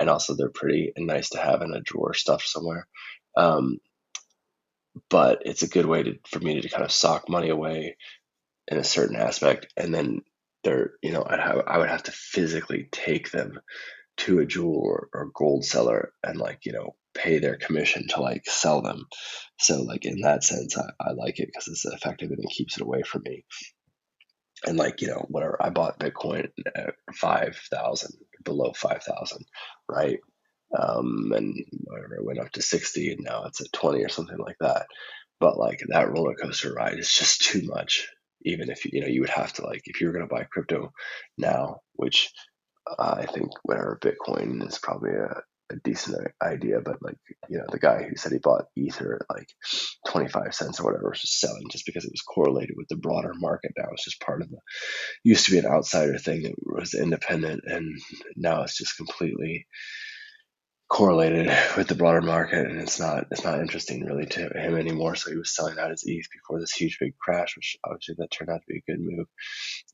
and 0.00 0.08
also 0.08 0.34
they're 0.34 0.50
pretty 0.50 0.92
and 0.96 1.06
nice 1.06 1.30
to 1.30 1.38
have 1.38 1.62
in 1.62 1.74
a 1.74 1.80
drawer 1.80 2.14
stuffed 2.14 2.48
somewhere. 2.48 2.86
Um, 3.36 3.78
but 5.10 5.42
it's 5.44 5.62
a 5.62 5.68
good 5.68 5.86
way 5.86 6.02
to 6.02 6.18
for 6.28 6.40
me 6.40 6.60
to 6.60 6.68
kind 6.68 6.84
of 6.84 6.92
sock 6.92 7.28
money 7.28 7.50
away 7.50 7.96
in 8.68 8.78
a 8.78 8.84
certain 8.84 9.16
aspect, 9.16 9.72
and 9.76 9.94
then 9.94 10.22
they're 10.64 10.92
you 11.02 11.12
know 11.12 11.24
I'd 11.28 11.40
have, 11.40 11.62
I 11.66 11.78
would 11.78 11.88
have 11.88 12.04
to 12.04 12.12
physically 12.12 12.88
take 12.90 13.30
them 13.30 13.60
to 14.18 14.40
a 14.40 14.46
jewel 14.46 14.76
or, 14.76 15.08
or 15.14 15.30
gold 15.34 15.64
seller 15.64 16.12
and 16.22 16.38
like 16.38 16.60
you 16.64 16.72
know 16.72 16.94
pay 17.18 17.40
their 17.40 17.58
commission 17.58 18.08
to 18.10 18.22
like 18.22 18.44
sell 18.46 18.82
them. 18.82 19.06
So 19.60 19.82
like 19.82 20.06
in 20.06 20.22
that 20.22 20.44
sense, 20.44 20.78
I, 20.78 20.90
I 21.00 21.12
like 21.12 21.40
it 21.40 21.48
because 21.48 21.68
it's 21.68 21.86
effective 21.86 22.30
and 22.32 22.40
it 22.44 22.50
keeps 22.50 22.78
it 22.78 22.84
away 22.84 23.02
from 23.04 23.24
me. 23.24 23.44
And 24.66 24.78
like 24.78 25.02
you 25.02 25.08
know 25.08 25.26
whatever 25.28 25.58
I 25.62 25.70
bought 25.70 26.00
Bitcoin 26.00 26.48
at 26.74 26.94
five 27.14 27.56
thousand 27.70 28.14
below 28.44 28.72
five 28.74 29.02
thousand, 29.04 29.44
right? 29.88 30.18
Um, 30.78 31.32
and 31.36 31.54
whatever 31.84 32.16
it 32.16 32.24
went 32.24 32.40
up 32.40 32.52
to 32.52 32.62
sixty 32.62 33.12
and 33.12 33.20
now 33.24 33.44
it's 33.46 33.60
at 33.62 33.72
twenty 33.72 34.04
or 34.04 34.10
something 34.10 34.38
like 34.38 34.58
that. 34.60 34.86
But 35.40 35.58
like 35.58 35.80
that 35.88 36.12
roller 36.12 36.34
coaster 36.34 36.72
ride 36.74 36.98
is 36.98 37.12
just 37.12 37.42
too 37.42 37.62
much. 37.64 38.08
Even 38.44 38.70
if 38.70 38.84
you 38.86 39.00
know 39.02 39.08
you 39.08 39.22
would 39.22 39.30
have 39.30 39.52
to 39.54 39.66
like 39.66 39.82
if 39.86 40.00
you 40.00 40.08
were 40.08 40.14
going 40.14 40.28
to 40.28 40.34
buy 40.34 40.44
crypto 40.44 40.92
now, 41.38 41.80
which 41.94 42.32
uh, 42.98 43.16
I 43.20 43.26
think 43.26 43.50
whatever 43.64 43.98
Bitcoin 44.02 44.66
is 44.66 44.78
probably 44.78 45.12
a, 45.12 45.42
a 45.70 45.76
decent 45.76 46.28
idea, 46.42 46.80
but 46.80 47.02
like 47.02 47.16
you 47.48 47.58
know 47.58 47.66
the 47.70 47.78
guy 47.78 48.02
who 48.02 48.16
said 48.16 48.32
he 48.32 48.38
bought 48.38 48.66
Ether 48.76 49.20
at 49.20 49.34
like 49.34 49.48
25 50.08 50.54
cents 50.54 50.80
or 50.80 50.84
whatever 50.84 51.10
was 51.10 51.20
just 51.20 51.40
selling 51.40 51.68
just 51.70 51.86
because 51.86 52.04
it 52.04 52.12
was 52.12 52.22
correlated 52.22 52.74
with 52.76 52.88
the 52.88 52.96
broader 52.96 53.32
market. 53.34 53.72
Now 53.76 53.88
it's 53.92 54.04
just 54.04 54.20
part 54.20 54.42
of 54.42 54.50
the 54.50 54.58
used 55.24 55.46
to 55.46 55.52
be 55.52 55.58
an 55.58 55.66
outsider 55.66 56.18
thing. 56.18 56.42
That 56.42 56.54
was 56.64 56.94
independent, 56.94 57.64
and 57.66 57.98
now 58.36 58.62
it's 58.62 58.76
just 58.76 58.96
completely 58.96 59.66
correlated 60.88 61.50
with 61.76 61.86
the 61.86 61.94
broader 61.94 62.22
market 62.22 62.66
and 62.66 62.80
it's 62.80 62.98
not 62.98 63.26
it's 63.30 63.44
not 63.44 63.60
interesting 63.60 64.04
really 64.06 64.26
to 64.26 64.40
him 64.40 64.76
anymore. 64.76 65.14
So 65.14 65.30
he 65.30 65.36
was 65.36 65.54
selling 65.54 65.78
out 65.78 65.90
his 65.90 66.02
ETH 66.06 66.26
before 66.32 66.60
this 66.60 66.72
huge 66.72 66.98
big 66.98 67.16
crash 67.18 67.56
which 67.56 67.76
obviously 67.84 68.14
that 68.18 68.30
turned 68.30 68.50
out 68.50 68.62
to 68.62 68.66
be 68.66 68.78
a 68.78 68.90
good 68.90 69.00
move. 69.00 69.26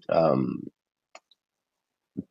Um, 0.09 0.63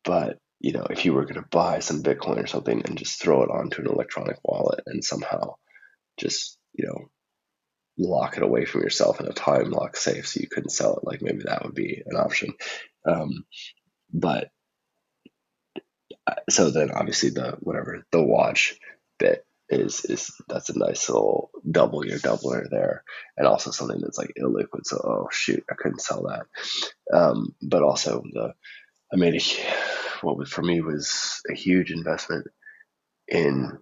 but 0.05 0.37
you 0.63 0.71
know, 0.71 0.87
if 0.89 1.03
you 1.03 1.13
were 1.13 1.25
going 1.25 1.35
to 1.35 1.45
buy 1.51 1.79
some 1.79 2.01
Bitcoin 2.01 2.41
or 2.41 2.47
something 2.47 2.81
and 2.85 2.97
just 2.97 3.21
throw 3.21 3.43
it 3.43 3.51
onto 3.51 3.81
an 3.81 3.87
electronic 3.87 4.37
wallet 4.45 4.79
and 4.87 5.03
somehow 5.03 5.55
just, 6.17 6.57
you 6.73 6.87
know, 6.87 7.09
lock 7.97 8.37
it 8.37 8.43
away 8.43 8.63
from 8.63 8.81
yourself 8.81 9.19
in 9.19 9.27
a 9.27 9.33
time 9.33 9.69
lock 9.69 9.97
safe 9.97 10.25
so 10.25 10.39
you 10.39 10.47
couldn't 10.47 10.69
sell 10.69 10.95
it, 10.95 11.03
like 11.03 11.21
maybe 11.21 11.43
that 11.45 11.63
would 11.63 11.75
be 11.75 12.01
an 12.05 12.15
option. 12.15 12.53
Um, 13.05 13.45
but 14.11 14.51
uh, 16.25 16.35
so 16.49 16.71
then 16.71 16.91
obviously 16.91 17.29
the 17.29 17.57
whatever 17.59 18.05
the 18.13 18.23
watch 18.23 18.75
bit 19.19 19.45
is 19.69 20.05
is 20.05 20.31
that's 20.47 20.69
a 20.69 20.79
nice 20.79 21.09
little 21.09 21.49
double 21.69 22.05
your 22.05 22.19
doubler 22.19 22.69
there 22.69 23.03
and 23.37 23.47
also 23.47 23.71
something 23.71 23.99
that's 24.01 24.17
like 24.17 24.33
illiquid 24.39 24.83
so 24.83 24.97
oh 24.97 25.27
shoot 25.31 25.63
i 25.71 25.73
couldn't 25.75 26.01
sell 26.01 26.23
that 26.23 27.17
um, 27.17 27.55
but 27.61 27.81
also 27.81 28.23
the 28.33 28.53
i 29.13 29.15
made 29.15 29.35
a 29.35 29.41
what 30.21 30.37
was 30.37 30.49
for 30.49 30.61
me 30.63 30.81
was 30.81 31.41
a 31.49 31.53
huge 31.53 31.91
investment 31.91 32.47
in 33.27 33.77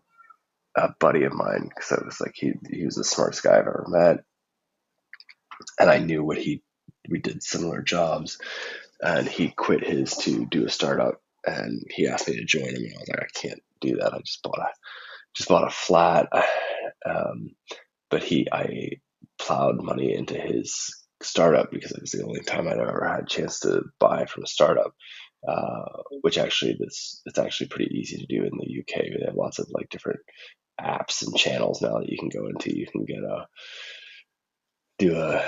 a 0.75 0.89
buddy 0.99 1.23
of 1.23 1.33
mine 1.33 1.69
because 1.69 1.91
I 1.91 2.05
was 2.05 2.19
like 2.21 2.33
he 2.35 2.53
he 2.69 2.85
was 2.85 2.95
the 2.95 3.03
smartest 3.03 3.43
guy 3.43 3.53
I've 3.53 3.67
ever 3.67 3.85
met, 3.87 4.23
and 5.79 5.89
I 5.89 5.99
knew 5.99 6.23
what 6.23 6.37
he 6.37 6.63
we 7.09 7.19
did 7.19 7.43
similar 7.43 7.81
jobs, 7.81 8.37
and 9.01 9.27
he 9.27 9.49
quit 9.49 9.85
his 9.85 10.15
to 10.17 10.45
do 10.45 10.65
a 10.65 10.69
startup, 10.69 11.21
and 11.45 11.83
he 11.89 12.07
asked 12.07 12.27
me 12.27 12.37
to 12.37 12.45
join 12.45 12.69
him, 12.69 12.75
and 12.85 12.93
I 12.95 12.99
was 12.99 13.09
like 13.09 13.23
I 13.23 13.39
can't 13.39 13.61
do 13.81 13.97
that. 13.97 14.13
I 14.13 14.19
just 14.19 14.43
bought 14.43 14.59
a 14.59 14.67
just 15.35 15.49
bought 15.49 15.67
a 15.67 15.71
flat, 15.71 16.29
um, 17.05 17.51
but 18.09 18.23
he 18.23 18.47
I 18.51 19.01
plowed 19.39 19.81
money 19.81 20.13
into 20.15 20.35
his 20.35 21.00
startup 21.23 21.71
because 21.71 21.91
it 21.91 22.01
was 22.01 22.11
the 22.11 22.23
only 22.23 22.41
time 22.41 22.67
I'd 22.67 22.79
ever 22.79 23.07
had 23.07 23.23
a 23.23 23.27
chance 23.27 23.61
to 23.61 23.83
buy 23.99 24.25
from 24.25 24.43
a 24.43 24.47
startup 24.47 24.93
uh, 25.47 26.03
which 26.21 26.37
actually 26.37 26.77
this 26.79 27.21
it's 27.25 27.39
actually 27.39 27.67
pretty 27.67 27.95
easy 27.95 28.17
to 28.17 28.25
do 28.27 28.43
in 28.43 28.51
the 28.57 28.79
UK. 28.79 29.01
They 29.01 29.25
have 29.25 29.35
lots 29.35 29.59
of 29.59 29.67
like 29.71 29.89
different 29.89 30.19
apps 30.79 31.25
and 31.25 31.35
channels 31.35 31.81
now 31.81 31.99
that 31.99 32.09
you 32.09 32.17
can 32.17 32.29
go 32.29 32.47
into. 32.47 32.75
You 32.75 32.87
can 32.87 33.05
get 33.05 33.23
a 33.23 33.47
do 34.99 35.17
a 35.17 35.43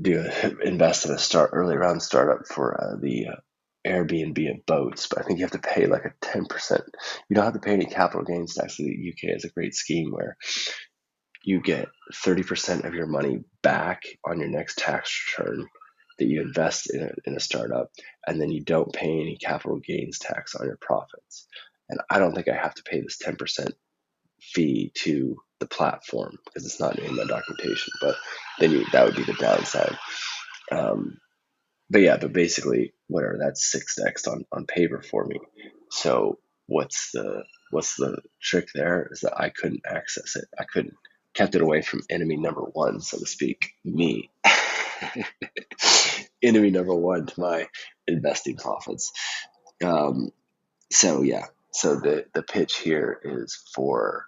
do 0.00 0.20
a 0.20 0.66
invest 0.66 1.06
in 1.06 1.12
a 1.12 1.18
start 1.18 1.50
early 1.54 1.76
round 1.76 2.02
startup 2.02 2.46
for 2.46 2.78
uh, 2.78 2.96
the 3.00 3.28
uh, 3.28 3.36
Airbnb 3.86 4.50
of 4.50 4.66
boats, 4.66 5.06
but 5.06 5.20
I 5.20 5.22
think 5.22 5.38
you 5.38 5.46
have 5.46 5.52
to 5.52 5.66
pay 5.66 5.86
like 5.86 6.04
a 6.04 6.12
ten 6.20 6.44
percent. 6.44 6.84
You 7.30 7.36
don't 7.36 7.44
have 7.44 7.54
to 7.54 7.60
pay 7.60 7.72
any 7.72 7.86
capital 7.86 8.24
gains 8.24 8.54
tax. 8.54 8.76
The 8.76 8.84
UK 8.84 9.34
is 9.34 9.44
a 9.44 9.50
great 9.50 9.74
scheme 9.74 10.10
where 10.10 10.36
you 11.48 11.62
get 11.62 11.88
thirty 12.14 12.42
percent 12.42 12.84
of 12.84 12.94
your 12.94 13.06
money 13.06 13.42
back 13.62 14.02
on 14.22 14.38
your 14.38 14.50
next 14.50 14.76
tax 14.76 15.34
return 15.38 15.66
that 16.18 16.26
you 16.26 16.42
invest 16.42 16.92
in 16.92 17.02
a, 17.02 17.10
in 17.24 17.36
a 17.36 17.40
startup 17.40 17.90
and 18.26 18.38
then 18.38 18.50
you 18.50 18.62
don't 18.62 18.92
pay 18.92 19.20
any 19.20 19.36
capital 19.36 19.78
gains 19.78 20.18
tax 20.18 20.54
on 20.54 20.66
your 20.66 20.76
profits. 20.78 21.46
And 21.88 22.00
I 22.10 22.18
don't 22.18 22.34
think 22.34 22.48
I 22.48 22.54
have 22.54 22.74
to 22.74 22.82
pay 22.82 23.00
this 23.00 23.16
10% 23.24 23.70
fee 24.42 24.92
to 24.94 25.38
the 25.58 25.66
platform 25.66 26.36
because 26.44 26.66
it's 26.66 26.80
not 26.80 26.98
in 26.98 27.16
my 27.16 27.24
documentation, 27.24 27.94
but 28.02 28.16
then 28.58 28.72
you, 28.72 28.84
that 28.92 29.06
would 29.06 29.16
be 29.16 29.24
the 29.24 29.32
downside. 29.34 29.96
Um, 30.70 31.16
but 31.88 32.02
yeah, 32.02 32.18
but 32.18 32.34
basically, 32.34 32.92
whatever 33.06 33.38
that's 33.40 33.70
six 33.70 33.96
x 33.98 34.26
on, 34.26 34.44
on 34.52 34.66
paper 34.66 35.00
for 35.00 35.24
me. 35.24 35.40
So 35.90 36.40
what's 36.66 37.12
the 37.12 37.44
what's 37.70 37.96
the 37.96 38.18
trick 38.42 38.68
there 38.74 39.08
is 39.10 39.20
that 39.20 39.40
I 39.40 39.48
couldn't 39.48 39.86
access 39.88 40.36
it. 40.36 40.44
I 40.58 40.64
couldn't 40.64 40.94
kept 41.34 41.54
it 41.54 41.62
away 41.62 41.82
from 41.82 42.02
enemy 42.10 42.36
number 42.36 42.62
one, 42.62 43.00
so 43.00 43.18
to 43.18 43.26
speak, 43.26 43.72
me. 43.84 44.30
enemy 46.42 46.70
number 46.70 46.94
one 46.94 47.26
to 47.26 47.40
my 47.40 47.68
investing 48.06 48.56
profits. 48.56 49.12
Um, 49.84 50.30
so 50.90 51.22
yeah, 51.22 51.46
so 51.72 51.96
the 51.96 52.26
the 52.34 52.42
pitch 52.42 52.78
here 52.78 53.20
is 53.22 53.56
for 53.74 54.26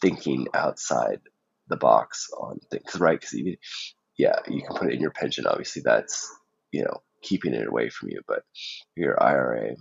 thinking 0.00 0.46
outside 0.54 1.20
the 1.68 1.76
box 1.76 2.28
on 2.38 2.58
things, 2.70 2.98
right? 2.98 3.20
Because 3.20 3.38
yeah, 4.16 4.36
you 4.48 4.62
can 4.62 4.76
put 4.76 4.88
it 4.88 4.94
in 4.94 5.00
your 5.00 5.10
pension. 5.10 5.46
Obviously, 5.46 5.82
that's 5.84 6.30
you 6.72 6.84
know 6.84 7.02
keeping 7.22 7.54
it 7.54 7.66
away 7.66 7.90
from 7.90 8.10
you, 8.10 8.20
but 8.26 8.42
your 8.96 9.22
IRA. 9.22 9.74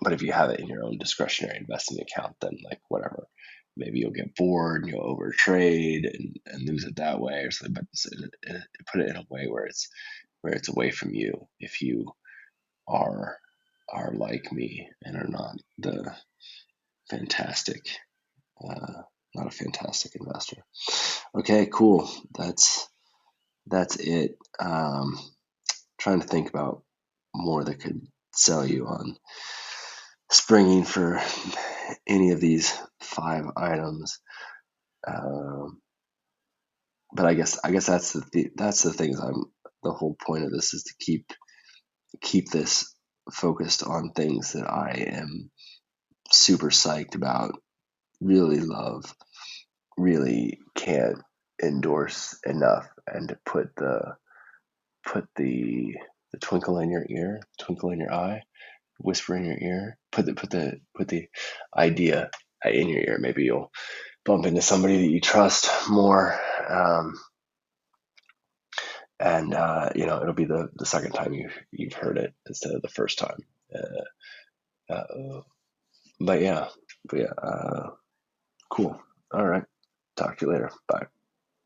But 0.00 0.12
if 0.12 0.22
you 0.22 0.32
have 0.32 0.50
it 0.50 0.60
in 0.60 0.66
your 0.66 0.84
own 0.84 0.98
discretionary 0.98 1.56
investing 1.58 2.00
account, 2.00 2.36
then 2.40 2.58
like 2.68 2.80
whatever, 2.88 3.26
maybe 3.76 3.98
you'll 3.98 4.10
get 4.10 4.34
bored 4.34 4.82
and 4.82 4.92
you'll 4.92 5.16
overtrade 5.16 6.04
and, 6.12 6.38
and 6.46 6.68
lose 6.68 6.84
it 6.84 6.96
that 6.96 7.20
way 7.20 7.44
or 7.44 7.50
something. 7.50 7.74
But 7.74 7.84
put 8.90 9.00
it 9.00 9.08
in 9.08 9.16
a 9.16 9.26
way 9.28 9.46
where 9.46 9.66
it's 9.66 9.88
where 10.40 10.54
it's 10.54 10.68
away 10.68 10.90
from 10.90 11.14
you 11.14 11.46
if 11.60 11.82
you 11.82 12.12
are 12.88 13.36
are 13.92 14.12
like 14.12 14.52
me 14.52 14.88
and 15.02 15.16
are 15.16 15.28
not 15.28 15.56
the 15.78 16.12
fantastic 17.10 17.88
uh, 18.64 19.02
not 19.34 19.46
a 19.46 19.50
fantastic 19.50 20.12
investor 20.16 20.56
okay 21.36 21.68
cool 21.72 22.10
that's 22.36 22.88
that's 23.66 23.96
it 23.96 24.36
um, 24.58 25.18
trying 25.98 26.20
to 26.20 26.26
think 26.26 26.48
about 26.48 26.82
more 27.34 27.64
that 27.64 27.80
could 27.80 28.00
sell 28.32 28.66
you 28.66 28.86
on 28.86 29.16
springing 30.30 30.84
for 30.84 31.20
any 32.06 32.30
of 32.32 32.40
these 32.40 32.72
five 33.00 33.44
items. 33.56 34.20
Um, 35.06 35.80
but 37.12 37.26
I 37.26 37.34
guess 37.34 37.58
I 37.64 37.70
guess 37.70 37.86
that's 37.86 38.12
the 38.12 38.22
th- 38.32 38.52
that's 38.56 38.82
the 38.82 38.92
things 38.92 39.20
I'm 39.20 39.44
the 39.82 39.92
whole 39.92 40.16
point 40.26 40.44
of 40.44 40.50
this 40.50 40.74
is 40.74 40.84
to 40.84 40.94
keep 40.98 41.26
keep 42.20 42.50
this 42.50 42.94
focused 43.32 43.82
on 43.82 44.10
things 44.10 44.52
that 44.52 44.70
I 44.70 45.06
am 45.08 45.50
super 46.30 46.70
psyched 46.70 47.14
about, 47.14 47.52
really 48.20 48.60
love, 48.60 49.14
really 49.96 50.58
can't 50.74 51.18
endorse 51.62 52.38
enough, 52.46 52.88
and 53.06 53.28
to 53.30 53.38
put 53.46 53.74
the 53.76 54.16
put 55.06 55.26
the 55.36 55.94
the 56.32 56.38
twinkle 56.38 56.78
in 56.78 56.90
your 56.90 57.06
ear, 57.08 57.40
twinkle 57.60 57.90
in 57.90 58.00
your 58.00 58.12
eye, 58.12 58.42
whisper 58.98 59.36
in 59.36 59.44
your 59.44 59.58
ear, 59.60 59.98
put 60.16 60.26
the 60.26 60.34
put 60.34 60.50
the 60.50 60.80
put 60.96 61.08
the 61.08 61.28
idea 61.76 62.30
in 62.64 62.88
your 62.88 63.00
ear. 63.00 63.18
Maybe 63.20 63.44
you'll 63.44 63.72
bump 64.24 64.46
into 64.46 64.62
somebody 64.62 64.98
that 65.02 65.12
you 65.12 65.20
trust 65.20 65.70
more. 65.90 66.40
Um, 66.68 67.14
and 69.20 69.54
uh, 69.54 69.90
you 69.94 70.06
know 70.06 70.20
it'll 70.22 70.34
be 70.34 70.46
the, 70.46 70.70
the 70.76 70.86
second 70.86 71.12
time 71.12 71.34
you've 71.34 71.58
you've 71.72 71.94
heard 71.94 72.18
it 72.18 72.34
instead 72.48 72.72
of 72.74 72.82
the 72.82 72.88
first 72.88 73.18
time. 73.18 73.38
Uh, 73.74 74.06
uh, 74.94 75.42
but 76.20 76.40
yeah, 76.42 76.68
but 77.08 77.20
yeah, 77.20 77.32
uh, 77.42 77.90
cool. 78.70 79.00
All 79.32 79.46
right. 79.46 79.64
Talk 80.16 80.38
to 80.38 80.46
you 80.46 80.52
later. 80.52 80.70
Bye. 80.88 81.06